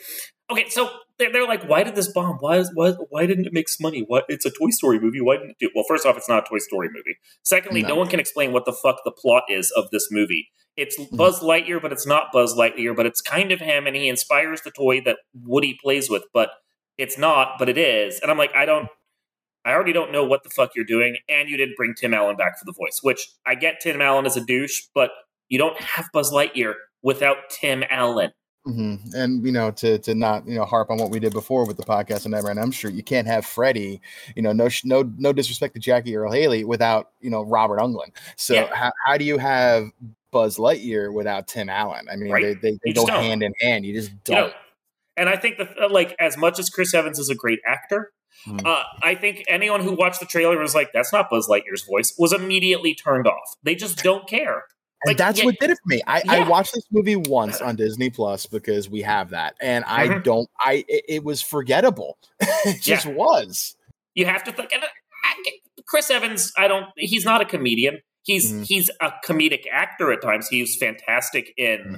okay, 0.51 0.69
so 0.69 0.89
they're, 1.19 1.31
they're 1.31 1.47
like, 1.47 1.67
why 1.67 1.83
did 1.83 1.95
this 1.95 2.11
bomb? 2.11 2.37
Why 2.39 2.57
is 2.57 2.71
why 2.73 2.91
why 3.09 3.25
didn't 3.25 3.45
it 3.45 3.53
make 3.53 3.69
some 3.69 3.83
money? 3.83 4.03
What? 4.07 4.25
It's 4.27 4.45
a 4.45 4.51
Toy 4.51 4.69
Story 4.69 4.99
movie. 4.99 5.21
Why 5.21 5.37
didn't 5.37 5.51
it 5.51 5.57
do? 5.59 5.69
Well, 5.75 5.85
first 5.87 6.05
off, 6.05 6.17
it's 6.17 6.29
not 6.29 6.45
a 6.45 6.49
Toy 6.49 6.59
Story 6.59 6.87
movie. 6.87 7.17
Secondly, 7.43 7.81
no, 7.81 7.89
no 7.89 7.95
one 7.95 8.07
can 8.07 8.19
explain 8.19 8.51
what 8.51 8.65
the 8.65 8.73
fuck 8.73 8.97
the 9.03 9.11
plot 9.11 9.43
is 9.49 9.71
of 9.75 9.89
this 9.91 10.09
movie. 10.11 10.49
It's. 10.75 10.95
Buzz 11.11 11.39
Lightyear, 11.39 11.81
but 11.81 11.91
it's 11.91 12.05
not 12.05 12.31
Buzz 12.31 12.55
Lightyear, 12.55 12.95
but 12.95 13.05
it's 13.05 13.21
kind 13.21 13.51
of 13.51 13.59
him, 13.59 13.87
and 13.87 13.95
he 13.95 14.07
inspires 14.07 14.61
the 14.61 14.71
toy 14.71 15.01
that 15.01 15.17
Woody 15.33 15.77
plays 15.81 16.09
with, 16.09 16.25
but 16.33 16.51
it's 16.97 17.17
not, 17.17 17.53
but 17.57 17.69
it 17.69 17.77
is. 17.77 18.19
And 18.19 18.29
I'm 18.29 18.37
like, 18.37 18.55
I 18.55 18.65
don't. 18.65 18.87
I 19.65 19.73
already 19.73 19.91
don't 19.91 20.13
know 20.13 20.23
what 20.23 20.43
the 20.43 20.49
fuck 20.49 20.71
you're 20.75 20.85
doing, 20.85 21.17
and 21.27 21.49
you 21.49 21.57
didn't 21.57 21.75
bring 21.75 21.93
Tim 21.93 22.13
Allen 22.13 22.37
back 22.37 22.57
for 22.57 22.63
the 22.63 22.71
voice, 22.71 22.99
which 23.01 23.27
I 23.45 23.55
get 23.55 23.81
Tim 23.81 24.01
Allen 24.01 24.25
as 24.25 24.37
a 24.37 24.45
douche, 24.45 24.83
but 24.95 25.09
you 25.49 25.57
don't 25.57 25.79
have 25.79 26.09
Buzz 26.13 26.31
Lightyear 26.31 26.73
without 27.01 27.49
Tim 27.49 27.83
Allen. 27.89 28.31
Mm-hmm. 28.67 29.15
And 29.15 29.45
you 29.45 29.51
know, 29.51 29.71
to 29.71 29.97
to 29.99 30.13
not 30.13 30.45
you 30.45 30.55
know 30.55 30.65
harp 30.65 30.89
on 30.89 30.97
what 30.97 31.09
we 31.09 31.19
did 31.19 31.31
before 31.31 31.65
with 31.65 31.77
the 31.77 31.83
podcast 31.83 32.25
and 32.25 32.33
Never 32.33 32.49
I'm 32.49 32.71
sure 32.71 32.91
you 32.91 33.03
can't 33.03 33.27
have 33.27 33.45
Freddie. 33.45 34.01
You 34.35 34.41
know, 34.41 34.51
no 34.51 34.67
no 34.83 35.09
no 35.17 35.31
disrespect 35.31 35.73
to 35.75 35.79
Jackie 35.79 36.15
Earle 36.17 36.33
Haley 36.33 36.65
without 36.65 37.11
you 37.21 37.29
know 37.29 37.43
Robert 37.43 37.79
Englund. 37.79 38.11
So 38.35 38.55
yeah. 38.55 38.75
how, 38.75 38.91
how 39.05 39.17
do 39.17 39.23
you 39.23 39.37
have 39.37 39.85
Buzz 40.31 40.57
Lightyear 40.57 41.13
without 41.13 41.47
Tim 41.47 41.69
Allen? 41.69 42.07
I 42.11 42.17
mean, 42.17 42.31
right. 42.31 42.61
they 42.61 42.71
they, 42.71 42.79
they 42.83 42.93
go 42.93 43.05
hand 43.05 43.41
in 43.41 43.53
hand. 43.61 43.85
You 43.85 43.93
just 43.93 44.11
don't. 44.25 44.35
You 44.35 44.43
know, 44.43 44.53
and 45.15 45.29
I 45.29 45.37
think 45.37 45.59
that 45.59 45.89
like 45.89 46.13
as 46.19 46.37
much 46.37 46.59
as 46.59 46.69
Chris 46.69 46.93
Evans 46.93 47.19
is 47.19 47.29
a 47.29 47.35
great 47.35 47.59
actor, 47.65 48.11
mm. 48.45 48.65
uh, 48.65 48.83
I 49.01 49.15
think 49.15 49.45
anyone 49.47 49.79
who 49.79 49.93
watched 49.93 50.19
the 50.19 50.25
trailer 50.25 50.59
was 50.59 50.75
like, 50.75 50.91
"That's 50.93 51.13
not 51.13 51.29
Buzz 51.29 51.47
Lightyear's 51.47 51.85
voice," 51.89 52.13
was 52.17 52.33
immediately 52.33 52.93
turned 52.93 53.27
off. 53.27 53.55
They 53.63 53.75
just 53.75 54.03
don't 54.03 54.27
care. 54.27 54.63
And 55.03 55.11
like, 55.11 55.17
that's 55.17 55.39
yeah, 55.39 55.45
what 55.45 55.59
did 55.59 55.69
it 55.69 55.77
for 55.83 55.87
me. 55.87 56.01
I, 56.07 56.21
yeah. 56.25 56.31
I, 56.33 56.47
watched 56.49 56.73
this 56.73 56.85
movie 56.91 57.15
once 57.15 57.61
on 57.61 57.75
Disney 57.75 58.09
Plus 58.09 58.47
because 58.47 58.89
we 58.89 59.01
have 59.01 59.29
that, 59.29 59.55
and 59.61 59.85
I 59.85 60.07
mm-hmm. 60.07 60.21
don't. 60.21 60.49
I 60.59 60.85
it, 60.87 61.05
it, 61.07 61.23
was 61.23 61.41
forgettable. 61.41 62.17
it 62.39 62.81
just 62.81 63.05
yeah. 63.05 63.13
was. 63.13 63.75
You 64.15 64.25
have 64.25 64.43
to 64.45 64.51
think. 64.51 64.71
Chris 65.85 66.09
Evans, 66.09 66.51
I 66.57 66.67
don't. 66.67 66.87
He's 66.97 67.25
not 67.25 67.41
a 67.41 67.45
comedian. 67.45 68.01
He's 68.23 68.51
mm-hmm. 68.51 68.63
he's 68.63 68.89
a 68.99 69.11
comedic 69.23 69.65
actor 69.71 70.11
at 70.11 70.21
times. 70.21 70.47
He's 70.47 70.75
fantastic 70.77 71.53
in 71.57 71.79
mm-hmm 71.79 71.95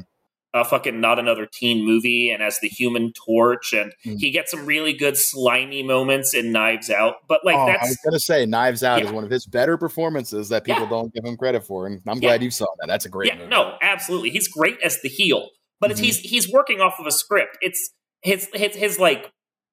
a 0.53 0.65
fucking 0.65 0.99
not 0.99 1.19
another 1.19 1.45
teen 1.45 1.85
movie 1.85 2.31
and 2.31 2.41
as 2.41 2.59
the 2.59 2.67
human 2.67 3.13
torch 3.13 3.73
and 3.73 3.93
mm. 4.05 4.17
he 4.17 4.31
gets 4.31 4.51
some 4.51 4.65
really 4.65 4.93
good 4.93 5.15
slimy 5.15 5.83
moments 5.83 6.33
in 6.33 6.51
knives 6.51 6.89
out 6.89 7.15
but 7.27 7.41
like 7.45 7.55
oh, 7.55 7.67
that's 7.67 7.83
i 7.83 7.87
was 7.87 7.97
gonna 8.03 8.19
say 8.19 8.45
knives 8.45 8.83
out 8.83 8.99
yeah. 8.99 9.05
is 9.05 9.11
one 9.11 9.23
of 9.23 9.29
his 9.29 9.45
better 9.45 9.77
performances 9.77 10.49
that 10.49 10.63
people 10.63 10.83
yeah. 10.83 10.89
don't 10.89 11.13
give 11.13 11.23
him 11.23 11.37
credit 11.37 11.63
for 11.63 11.85
and 11.85 12.01
i'm 12.07 12.19
glad 12.19 12.41
yeah. 12.41 12.45
you 12.45 12.51
saw 12.51 12.65
that 12.79 12.87
that's 12.87 13.05
a 13.05 13.09
great 13.09 13.27
yeah 13.27 13.37
movie. 13.37 13.49
no 13.49 13.77
absolutely 13.81 14.31
he's 14.31 14.47
great 14.47 14.77
as 14.83 14.99
the 15.01 15.09
heel 15.09 15.49
but 15.79 15.91
mm-hmm. 15.91 16.03
he's 16.03 16.19
he's 16.19 16.51
working 16.51 16.81
off 16.81 16.95
of 16.99 17.05
a 17.05 17.11
script 17.11 17.57
it's 17.61 17.91
his 18.21 18.49
his 18.53 18.75
his 18.75 18.99
like 18.99 19.31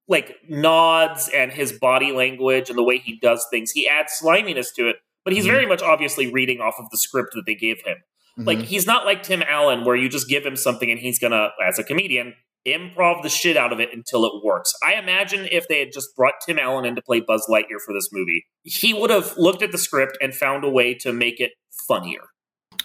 like 0.08 0.36
nods 0.48 1.30
and 1.34 1.52
his 1.52 1.72
body 1.72 2.12
language 2.12 2.68
and 2.68 2.78
the 2.78 2.82
way 2.82 2.98
he 2.98 3.18
does 3.20 3.46
things 3.50 3.70
he 3.70 3.88
adds 3.88 4.12
sliminess 4.12 4.72
to 4.72 4.88
it 4.88 4.96
but 5.24 5.32
he's 5.32 5.44
mm-hmm. 5.44 5.54
very 5.54 5.66
much 5.66 5.82
obviously 5.82 6.30
reading 6.30 6.60
off 6.60 6.74
of 6.78 6.90
the 6.90 6.98
script 6.98 7.30
that 7.34 7.44
they 7.46 7.54
gave 7.54 7.80
him 7.84 7.96
Mm-hmm. 8.38 8.46
Like 8.46 8.58
he's 8.62 8.86
not 8.86 9.04
like 9.04 9.22
Tim 9.22 9.42
Allen, 9.42 9.84
where 9.84 9.96
you 9.96 10.08
just 10.08 10.28
give 10.28 10.44
him 10.44 10.56
something 10.56 10.90
and 10.90 11.00
he's 11.00 11.18
gonna, 11.18 11.50
as 11.64 11.78
a 11.78 11.84
comedian, 11.84 12.34
improv 12.66 13.22
the 13.22 13.28
shit 13.28 13.56
out 13.56 13.72
of 13.72 13.80
it 13.80 13.90
until 13.92 14.24
it 14.26 14.44
works. 14.44 14.74
I 14.84 14.94
imagine 14.94 15.48
if 15.50 15.68
they 15.68 15.78
had 15.78 15.92
just 15.92 16.14
brought 16.16 16.34
Tim 16.44 16.58
Allen 16.58 16.84
in 16.84 16.96
to 16.96 17.02
play 17.02 17.20
Buzz 17.20 17.46
Lightyear 17.48 17.80
for 17.84 17.94
this 17.94 18.10
movie, 18.12 18.46
he 18.62 18.92
would 18.92 19.10
have 19.10 19.34
looked 19.38 19.62
at 19.62 19.72
the 19.72 19.78
script 19.78 20.18
and 20.20 20.34
found 20.34 20.64
a 20.64 20.70
way 20.70 20.94
to 20.94 21.12
make 21.12 21.40
it 21.40 21.52
funnier. 21.88 22.22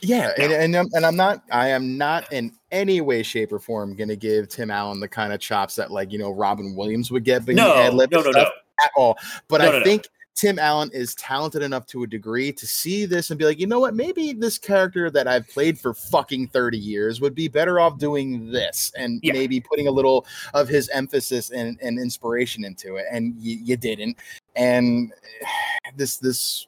Yeah, 0.01 0.31
and 0.37 0.51
and 0.51 0.75
I'm, 0.75 0.87
and 0.93 1.05
I'm 1.05 1.15
not 1.15 1.43
I 1.51 1.69
am 1.69 1.97
not 1.97 2.31
in 2.31 2.53
any 2.71 3.01
way, 3.01 3.21
shape, 3.23 3.51
or 3.51 3.59
form 3.59 3.95
to 3.97 4.15
give 4.15 4.49
Tim 4.49 4.71
Allen 4.71 4.99
the 4.99 5.07
kind 5.07 5.31
of 5.33 5.39
chops 5.39 5.75
that 5.75 5.91
like 5.91 6.11
you 6.11 6.17
know 6.17 6.31
Robin 6.31 6.75
Williams 6.75 7.11
would 7.11 7.23
get, 7.23 7.45
but 7.45 7.55
no, 7.55 7.89
no, 7.91 8.05
no, 8.05 8.31
no, 8.31 8.41
at 8.41 8.91
all. 8.95 9.17
But 9.47 9.59
no, 9.59 9.67
I 9.67 9.79
no, 9.79 9.83
think. 9.83 10.07
Tim 10.35 10.57
Allen 10.59 10.89
is 10.93 11.13
talented 11.15 11.61
enough 11.61 11.85
to 11.87 12.03
a 12.03 12.07
degree 12.07 12.51
to 12.53 12.65
see 12.65 13.05
this 13.05 13.29
and 13.29 13.37
be 13.37 13.45
like, 13.45 13.59
you 13.59 13.67
know 13.67 13.79
what, 13.79 13.93
maybe 13.93 14.33
this 14.33 14.57
character 14.57 15.09
that 15.11 15.27
I've 15.27 15.47
played 15.49 15.79
for 15.79 15.93
fucking 15.93 16.47
30 16.47 16.77
years 16.77 17.21
would 17.21 17.35
be 17.35 17.47
better 17.47 17.79
off 17.79 17.97
doing 17.97 18.51
this 18.51 18.91
and 18.97 19.19
yeah. 19.23 19.33
maybe 19.33 19.59
putting 19.59 19.87
a 19.87 19.91
little 19.91 20.25
of 20.53 20.67
his 20.67 20.89
emphasis 20.89 21.51
and, 21.51 21.77
and 21.81 21.99
inspiration 21.99 22.63
into 22.63 22.95
it. 22.95 23.05
And 23.11 23.35
you, 23.37 23.57
you 23.61 23.77
didn't. 23.77 24.17
And 24.55 25.11
this, 25.95 26.17
this, 26.17 26.65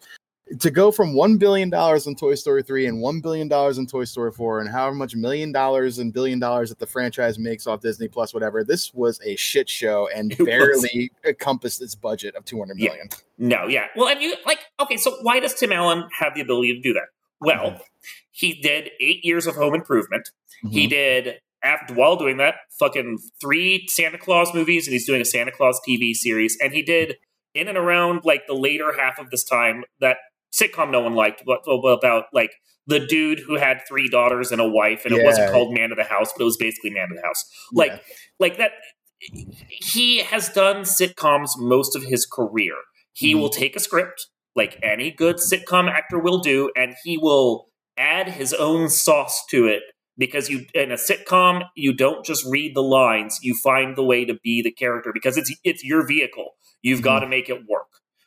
to 0.59 0.71
go 0.71 0.91
from 0.91 1.13
one 1.13 1.37
billion 1.37 1.69
dollars 1.69 2.07
in 2.07 2.15
Toy 2.15 2.35
Story 2.35 2.63
three 2.63 2.85
and 2.85 3.01
one 3.01 3.21
billion 3.21 3.47
dollars 3.47 3.77
in 3.77 3.87
Toy 3.87 4.03
Story 4.03 4.31
four, 4.31 4.59
and 4.59 4.69
however 4.69 4.95
much 4.95 5.15
million 5.15 5.51
dollars 5.51 5.99
and 5.99 6.13
billion 6.13 6.39
dollars 6.39 6.69
that 6.69 6.79
the 6.79 6.87
franchise 6.87 7.39
makes 7.39 7.67
off 7.67 7.81
Disney 7.81 8.07
Plus, 8.07 8.33
whatever, 8.33 8.63
this 8.63 8.93
was 8.93 9.19
a 9.25 9.35
shit 9.35 9.69
show 9.69 10.09
and 10.15 10.31
it 10.31 10.45
barely 10.45 11.11
was. 11.23 11.29
encompassed 11.31 11.81
its 11.81 11.95
budget 11.95 12.35
of 12.35 12.45
two 12.45 12.59
hundred 12.59 12.77
million. 12.77 13.07
Yeah. 13.11 13.17
No, 13.37 13.67
yeah. 13.67 13.87
Well, 13.95 14.09
and 14.09 14.21
you 14.21 14.35
like 14.45 14.59
okay, 14.79 14.97
so 14.97 15.15
why 15.21 15.39
does 15.39 15.53
Tim 15.53 15.71
Allen 15.71 16.07
have 16.19 16.35
the 16.35 16.41
ability 16.41 16.75
to 16.75 16.81
do 16.81 16.93
that? 16.93 17.07
Well, 17.39 17.71
mm-hmm. 17.71 17.81
he 18.31 18.53
did 18.61 18.91
eight 18.99 19.23
years 19.25 19.47
of 19.47 19.55
Home 19.55 19.73
Improvement. 19.73 20.29
Mm-hmm. 20.63 20.73
He 20.73 20.87
did 20.87 21.39
after 21.63 21.93
while 21.93 22.17
doing 22.17 22.37
that, 22.37 22.55
fucking 22.77 23.17
three 23.39 23.85
Santa 23.87 24.17
Claus 24.17 24.53
movies, 24.53 24.85
and 24.85 24.93
he's 24.93 25.07
doing 25.07 25.21
a 25.21 25.25
Santa 25.25 25.51
Claus 25.51 25.79
TV 25.87 26.13
series, 26.13 26.57
and 26.61 26.73
he 26.73 26.81
did 26.81 27.15
in 27.53 27.67
and 27.67 27.77
around 27.77 28.21
like 28.25 28.47
the 28.47 28.53
later 28.53 28.93
half 28.97 29.19
of 29.19 29.29
this 29.29 29.43
time 29.43 29.83
that 29.99 30.17
sitcom 30.53 30.91
no 30.91 31.01
one 31.01 31.15
liked 31.15 31.41
about 31.45 32.25
like 32.33 32.51
the 32.87 32.99
dude 32.99 33.39
who 33.39 33.55
had 33.55 33.81
three 33.87 34.09
daughters 34.09 34.51
and 34.51 34.59
a 34.59 34.67
wife, 34.67 35.05
and 35.05 35.15
yeah. 35.15 35.21
it 35.21 35.25
wasn't 35.25 35.51
called 35.51 35.73
Man 35.73 35.91
of 35.91 35.97
the 35.97 36.03
House, 36.03 36.31
but 36.33 36.41
it 36.41 36.45
was 36.45 36.57
basically 36.57 36.91
Man 36.91 37.09
of 37.11 37.17
the 37.17 37.25
House. 37.25 37.45
Like, 37.71 37.91
yeah. 37.91 37.99
like 38.39 38.57
that. 38.57 38.71
He 39.69 40.19
has 40.19 40.49
done 40.49 40.81
sitcoms 40.81 41.51
most 41.57 41.95
of 41.95 42.03
his 42.03 42.25
career. 42.25 42.73
He 43.13 43.31
mm-hmm. 43.31 43.39
will 43.39 43.49
take 43.49 43.75
a 43.77 43.79
script, 43.79 44.27
like 44.53 44.77
any 44.83 45.11
good 45.11 45.37
sitcom 45.37 45.89
actor 45.89 46.19
will 46.19 46.39
do, 46.39 46.71
and 46.75 46.95
he 47.05 47.17
will 47.17 47.69
add 47.97 48.27
his 48.27 48.53
own 48.53 48.89
sauce 48.89 49.45
to 49.51 49.65
it. 49.65 49.83
Because 50.17 50.49
you 50.49 50.65
in 50.75 50.91
a 50.91 50.95
sitcom, 50.95 51.63
you 51.75 51.93
don't 51.93 52.25
just 52.25 52.45
read 52.47 52.75
the 52.75 52.83
lines; 52.83 53.39
you 53.41 53.55
find 53.55 53.95
the 53.95 54.03
way 54.03 54.25
to 54.25 54.35
be 54.43 54.61
the 54.61 54.71
character 54.71 55.11
because 55.13 55.37
it's 55.37 55.55
it's 55.63 55.83
your 55.83 56.05
vehicle. 56.05 56.51
You've 56.81 56.99
mm-hmm. 56.99 57.05
got 57.05 57.19
to 57.21 57.27
make 57.27 57.49
it 57.49 57.61
work. 57.67 57.82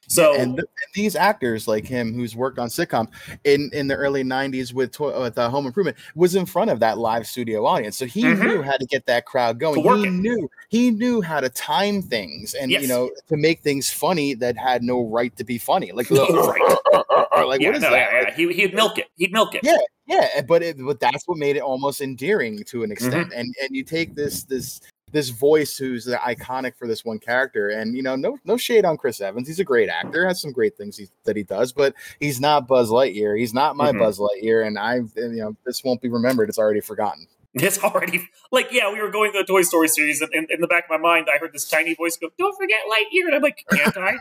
So 0.08 0.34
and, 0.34 0.58
and, 0.58 0.68
these 0.94 1.16
actors 1.16 1.66
like 1.66 1.86
him, 1.86 2.14
who's 2.14 2.36
worked 2.36 2.58
on 2.58 2.68
sitcom 2.68 3.08
in 3.44 3.70
in 3.72 3.88
the 3.88 3.96
early 3.96 4.22
'90s 4.22 4.72
with 4.72 4.98
with 5.00 5.38
uh, 5.38 5.50
Home 5.50 5.66
Improvement, 5.66 5.96
was 6.14 6.34
in 6.34 6.46
front 6.46 6.70
of 6.70 6.80
that 6.80 6.98
live 6.98 7.26
studio 7.26 7.66
audience, 7.66 7.96
so 7.96 8.06
he 8.06 8.22
mm-hmm. 8.22 8.46
knew 8.46 8.62
how 8.62 8.76
to 8.76 8.86
get 8.86 9.06
that 9.06 9.26
crowd 9.26 9.58
going. 9.58 9.82
He 9.82 10.08
it. 10.08 10.10
knew 10.10 10.48
he 10.68 10.90
knew 10.90 11.20
how 11.20 11.40
to 11.40 11.48
time 11.48 12.02
things 12.02 12.54
and 12.54 12.70
yes. 12.70 12.82
you 12.82 12.88
know 12.88 13.10
to 13.28 13.36
make 13.36 13.60
things 13.60 13.90
funny 13.90 14.34
that 14.34 14.56
had 14.56 14.82
no 14.82 15.06
right 15.06 15.34
to 15.36 15.44
be 15.44 15.58
funny. 15.58 15.92
Like, 15.92 16.10
right. 16.10 17.46
like 17.46 17.60
yeah, 17.60 17.68
what 17.68 17.76
is 17.76 17.82
no, 17.82 17.90
that? 17.90 18.08
Yeah, 18.12 18.20
yeah. 18.22 18.34
He, 18.34 18.52
he'd 18.52 18.74
milk 18.74 18.98
it. 18.98 19.06
He'd 19.16 19.32
milk 19.32 19.54
it. 19.54 19.62
Yeah, 19.62 19.76
yeah, 20.06 20.40
but 20.42 20.62
it, 20.62 20.76
but 20.78 21.00
that's 21.00 21.26
what 21.26 21.38
made 21.38 21.56
it 21.56 21.62
almost 21.62 22.00
endearing 22.00 22.62
to 22.64 22.82
an 22.82 22.92
extent. 22.92 23.30
Mm-hmm. 23.30 23.38
And 23.38 23.54
and 23.62 23.70
you 23.76 23.82
take 23.82 24.14
this 24.14 24.44
this 24.44 24.80
this 25.12 25.28
voice 25.28 25.76
who's 25.76 26.06
iconic 26.06 26.76
for 26.76 26.86
this 26.86 27.04
one 27.04 27.18
character. 27.18 27.68
And 27.68 27.96
you 27.96 28.02
know, 28.02 28.16
no 28.16 28.38
no 28.44 28.56
shade 28.56 28.84
on 28.84 28.96
Chris 28.96 29.20
Evans. 29.20 29.46
He's 29.46 29.60
a 29.60 29.64
great 29.64 29.88
actor, 29.88 30.26
has 30.26 30.40
some 30.40 30.52
great 30.52 30.76
things 30.76 30.96
he, 30.96 31.08
that 31.24 31.36
he 31.36 31.42
does, 31.42 31.72
but 31.72 31.94
he's 32.20 32.40
not 32.40 32.66
Buzz 32.66 32.90
Lightyear. 32.90 33.38
He's 33.38 33.54
not 33.54 33.76
my 33.76 33.90
mm-hmm. 33.90 34.00
Buzz 34.00 34.18
Lightyear, 34.18 34.66
and 34.66 34.78
I 34.78 34.96
you 34.96 35.12
know 35.16 35.56
this 35.64 35.84
won't 35.84 36.00
be 36.00 36.08
remembered. 36.08 36.48
It's 36.48 36.58
already 36.58 36.80
forgotten. 36.80 37.26
It's 37.54 37.82
already 37.82 38.28
like 38.52 38.68
yeah, 38.70 38.92
we 38.92 39.00
were 39.00 39.10
going 39.10 39.32
through 39.32 39.42
the 39.42 39.46
Toy 39.46 39.62
Story 39.62 39.88
series, 39.88 40.20
and 40.20 40.32
in, 40.34 40.46
in 40.50 40.60
the 40.60 40.66
back 40.66 40.84
of 40.84 40.90
my 40.90 40.98
mind, 40.98 41.28
I 41.32 41.38
heard 41.38 41.52
this 41.52 41.68
tiny 41.68 41.94
voice 41.94 42.16
go, 42.16 42.28
"Don't 42.38 42.56
forget 42.56 42.80
Lightyear," 42.90 43.26
and 43.26 43.34
I'm 43.34 43.42
like, 43.42 43.64
"Can't 43.70 43.96
I? 43.96 44.16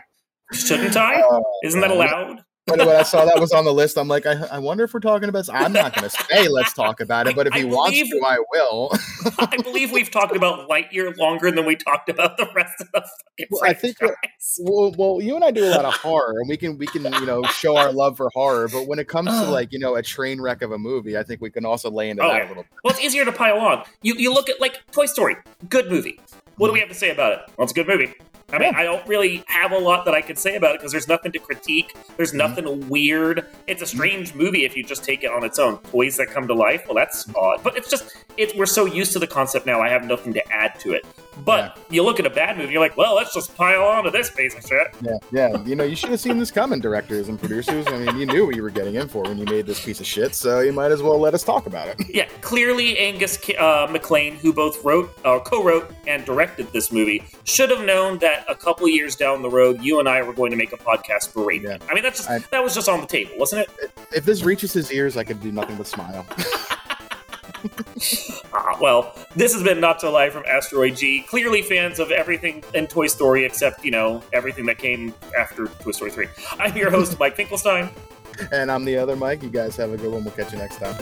Shouldn't 0.52 0.96
I? 0.96 1.22
Uh, 1.30 1.42
Isn't 1.64 1.82
that 1.82 1.92
allowed?" 1.92 2.46
When, 2.66 2.80
when 2.80 2.96
I 2.96 3.04
saw 3.04 3.26
that 3.26 3.40
was 3.40 3.52
on 3.52 3.64
the 3.64 3.74
list, 3.74 3.98
I'm 3.98 4.08
like, 4.08 4.26
I, 4.26 4.34
I 4.52 4.58
wonder 4.58 4.84
if 4.84 4.94
we're 4.94 5.00
talking 5.00 5.30
about. 5.30 5.40
This. 5.40 5.50
I'm 5.50 5.72
not 5.72 5.96
going 5.96 6.10
to 6.10 6.16
say 6.26 6.48
let's 6.48 6.74
talk 6.74 7.00
about 7.00 7.28
it, 7.28 7.36
but 7.36 7.46
if 7.46 7.54
he 7.54 7.64
wants 7.64 7.98
to, 7.98 8.22
I 8.26 8.40
will. 8.52 8.90
I 9.38 9.58
believe 9.58 9.92
we've 9.92 10.10
talked 10.10 10.36
about 10.36 10.68
Lightyear 10.68 11.16
longer 11.18 11.52
than 11.52 11.66
we 11.66 11.76
talked 11.76 12.10
about 12.10 12.38
the 12.38 12.50
rest 12.56 12.82
of 12.82 12.92
the 12.92 13.02
fucking 13.02 13.48
well. 13.52 13.62
I 13.64 13.74
think 13.74 13.98
well, 14.60 14.96
well, 14.98 15.22
you 15.22 15.36
and 15.36 15.44
I 15.44 15.52
do 15.52 15.64
a 15.64 15.70
lot 15.70 15.86
of 15.86 15.94
horror, 15.96 16.40
and 16.40 16.50
we 16.50 16.58
can 16.58 16.78
we 16.78 16.88
can 16.88 17.04
you 17.04 17.26
know 17.26 17.44
show 17.44 17.78
our 17.78 17.92
love 17.92 18.18
for 18.18 18.30
horror. 18.34 18.68
But 18.68 18.88
when 18.88 18.98
it 18.98 19.08
comes 19.08 19.30
to 19.30 19.44
like 19.52 19.72
you 19.72 19.80
know 19.80 19.96
a 19.96 20.02
train 20.02 20.42
wreck 20.42 20.64
of 20.64 20.72
a 20.72 20.78
movie, 20.78 21.18
I 21.18 21.24
think 21.24 21.42
we 21.42 21.52
can 21.52 21.66
also 21.66 21.92
lay 21.92 22.10
into 22.10 22.24
oh, 22.24 22.30
that 22.30 22.38
yeah. 22.38 22.48
a 22.48 22.50
little. 22.50 22.64
Bit. 22.64 22.72
Well, 22.84 22.94
it's 22.94 23.04
easier 23.04 23.26
to 23.26 23.32
pile 23.32 23.60
on. 23.60 23.84
You 24.02 24.16
you 24.16 24.34
look 24.34 24.50
at 24.50 24.60
like 24.60 24.82
Toy 24.92 25.06
Story, 25.06 25.36
good 25.70 25.92
movie. 25.92 26.20
What 26.58 26.68
do 26.68 26.74
we 26.74 26.80
hmm. 26.80 26.84
have 26.84 26.90
to 26.90 26.96
say 26.96 27.12
about 27.12 27.34
it? 27.34 27.40
Well, 27.58 27.66
it's 27.66 27.74
a 27.74 27.76
good 27.76 27.88
movie. 27.88 28.16
I 28.56 28.60
mean, 28.60 28.74
I 28.76 28.84
don't 28.84 29.06
really 29.08 29.44
have 29.48 29.72
a 29.72 29.78
lot 29.78 30.06
that 30.06 30.14
I 30.14 30.22
could 30.22 30.38
say 30.38 30.56
about 30.56 30.76
it 30.76 30.80
because 30.80 30.92
there's 30.92 31.08
nothing 31.08 31.32
to 31.34 31.40
critique. 31.40 31.96
There's 32.16 32.30
mm-hmm. 32.30 32.38
nothing 32.38 32.66
mm-hmm. 32.66 32.90
weird. 32.90 33.48
It's 33.68 33.82
a 33.82 33.86
strange 33.86 34.34
movie 34.34 34.66
if 34.66 34.76
you 34.78 34.84
just 34.84 35.04
take 35.04 35.24
it 35.24 35.32
on 35.32 35.44
its 35.44 35.60
own. 35.60 35.80
Toys 35.80 36.18
that 36.18 36.28
come 36.28 36.48
to 36.48 36.54
life, 36.54 36.84
well, 36.88 36.96
that's 36.96 37.28
odd. 37.36 37.64
But 37.64 37.78
it's 37.78 37.90
just, 37.90 38.25
it's 38.38 38.56
we're 38.56 38.66
so 38.66 38.86
used 38.86 39.14
to 39.14 39.20
the 39.20 39.28
concept 39.28 39.66
now. 39.66 39.82
I 39.82 39.90
have 39.90 40.06
nothing 40.06 40.34
to 40.34 40.52
add 40.52 40.80
to 40.82 40.94
it. 40.94 41.06
But 41.44 41.78
yeah. 41.78 41.84
you 41.90 42.04
look 42.04 42.20
at 42.20 42.26
a 42.26 42.30
bad 42.30 42.58
movie, 42.58 42.74
you're 42.74 42.82
like, 42.82 42.96
well, 42.96 43.16
let's 43.16 43.34
just 43.34 43.56
pile 43.56 43.84
on 43.84 44.06
to 44.06 44.12
this 44.12 44.30
piece 44.30 44.56
of 44.56 44.66
shit. 44.66 44.88
Yeah, 45.02 45.18
yeah. 45.32 45.64
You 45.66 45.76
know, 45.76 45.84
you 45.84 45.96
should 45.96 46.12
have 46.12 46.20
seen 46.20 46.38
this 46.38 46.52
coming, 46.52 46.80
directors 46.80 47.28
and 47.28 47.38
producers. 47.38 47.86
I 47.88 47.98
mean, 47.98 48.18
you 48.18 48.26
knew 48.26 48.46
what 48.46 48.56
you 48.56 48.64
were 48.64 48.70
getting 48.70 48.96
in 48.96 49.08
for 49.08 49.24
when 49.24 49.38
you 49.38 49.46
made 49.46 49.66
this 49.66 49.84
piece 49.84 50.00
of 50.00 50.06
shit, 50.06 50.34
so 50.34 50.62
you 50.62 50.72
might 50.72 50.92
as 50.92 51.02
well 51.02 51.20
let 51.20 51.34
us 51.34 51.44
talk 51.44 51.66
about 51.66 51.88
it. 51.88 52.02
Yeah, 52.16 52.30
clearly 52.40 52.98
Angus 52.98 53.38
uh, 53.60 53.88
MacLane, 53.88 54.36
who 54.36 54.54
both 54.54 54.84
wrote, 54.86 55.14
uh, 55.26 55.40
co-wrote, 55.40 55.94
and 56.08 56.24
directed 56.24 56.72
this 56.72 56.92
movie, 56.92 57.24
should 57.44 57.70
have 57.70 57.84
known 57.84 58.20
that 58.20 58.46
a 58.48 58.56
couple 58.56 58.88
years 58.88 59.18
down 59.18 59.42
the 59.42 59.50
road, 59.50 59.82
you 59.82 60.00
and 60.00 60.08
I 60.08 60.22
were 60.22 60.32
going 60.32 60.52
to 60.52 60.58
make 60.58 60.72
a 60.72 60.78
podcast 60.78 61.30
for. 61.30 61.52
Yeah. 61.52 61.78
I 61.90 61.94
mean, 61.94 62.04
that's 62.04 62.20
just 62.20 62.30
I, 62.30 62.40
that 62.52 62.64
was 62.64 62.74
just 62.74 62.88
on 62.88 63.02
the 63.02 63.08
table, 63.08 63.32
wasn't 63.38 63.68
it? 63.68 63.92
If 64.16 64.24
this 64.24 64.44
reaches 64.44 64.72
his 64.72 64.92
ears, 64.94 65.18
I 65.18 65.26
could 65.26 65.42
do 65.42 65.52
nothing 65.52 65.76
but 65.76 65.88
smile. 65.88 66.26
ah, 68.54 68.78
well, 68.82 69.16
this 69.36 69.54
has 69.54 69.64
been 69.64 69.80
Not 69.80 70.02
So 70.02 70.12
Live 70.12 70.34
from 70.34 70.44
Asteroid 70.48 70.96
G. 70.96 71.22
Clearly 71.30 71.62
fans 71.62 72.00
of 72.00 72.12
everything 72.12 72.64
in 72.74 72.88
Toy 72.88 73.08
Story 73.08 73.46
except, 73.46 73.84
you 73.84 73.92
know, 73.92 74.24
everything 74.34 74.66
that 74.68 74.78
came 74.78 75.14
after 75.38 75.68
Toy 75.68 75.92
Story 75.92 76.12
3. 76.12 76.28
I'm 76.60 76.76
your 76.76 76.92
host, 76.92 77.20
Mike 77.20 77.36
Finkelstein. 77.36 77.90
And 78.52 78.72
I'm 78.72 78.86
the 78.86 78.98
other 78.98 79.16
Mike. 79.16 79.44
You 79.44 79.50
guys 79.50 79.76
have 79.78 79.92
a 79.92 79.98
good 79.98 80.12
one. 80.12 80.24
We'll 80.24 80.34
catch 80.34 80.52
you 80.52 80.60
next 80.60 80.78
time. 80.78 80.96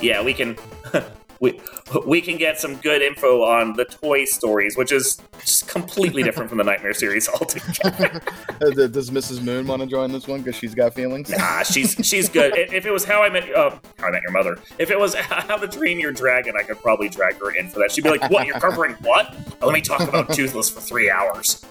Yeah, 0.00 0.22
we 0.22 0.32
can 0.32 0.56
we 1.40 1.60
we 2.06 2.20
can 2.20 2.36
get 2.36 2.58
some 2.58 2.76
good 2.76 3.02
info 3.02 3.42
on 3.42 3.74
the 3.74 3.84
toy 3.84 4.24
stories, 4.24 4.76
which 4.76 4.92
is 4.92 5.20
just 5.40 5.68
completely 5.68 6.22
different 6.24 6.48
from 6.48 6.58
the 6.58 6.64
Nightmare 6.64 6.94
series 6.94 7.28
altogether. 7.28 8.20
Does 8.88 9.10
Mrs. 9.10 9.42
Moon 9.42 9.66
want 9.66 9.82
to 9.82 9.86
join 9.86 10.12
this 10.12 10.26
one 10.26 10.40
because 10.40 10.56
she's 10.56 10.74
got 10.74 10.94
feelings? 10.94 11.30
Nah, 11.30 11.62
she's 11.62 11.94
she's 12.02 12.28
good. 12.28 12.56
if 12.56 12.86
it 12.86 12.90
was 12.90 13.04
How 13.04 13.22
I 13.22 13.28
Met 13.28 13.52
uh, 13.54 13.70
How 13.98 14.08
I 14.08 14.10
Met 14.10 14.22
Your 14.22 14.32
Mother, 14.32 14.58
if 14.78 14.90
it 14.90 14.98
was 14.98 15.14
How 15.18 15.56
to 15.56 15.68
Train 15.68 16.00
Your 16.00 16.12
Dragon, 16.12 16.54
I 16.58 16.62
could 16.62 16.80
probably 16.80 17.08
drag 17.08 17.38
her 17.38 17.54
in 17.54 17.68
for 17.68 17.78
that. 17.80 17.92
She'd 17.92 18.04
be 18.04 18.10
like, 18.10 18.30
"What? 18.30 18.46
You're 18.46 18.60
covering 18.60 18.94
what? 19.00 19.34
Let 19.60 19.72
me 19.72 19.80
talk 19.80 20.00
about 20.00 20.32
Toothless 20.32 20.70
for 20.70 20.80
three 20.80 21.10
hours." 21.10 21.64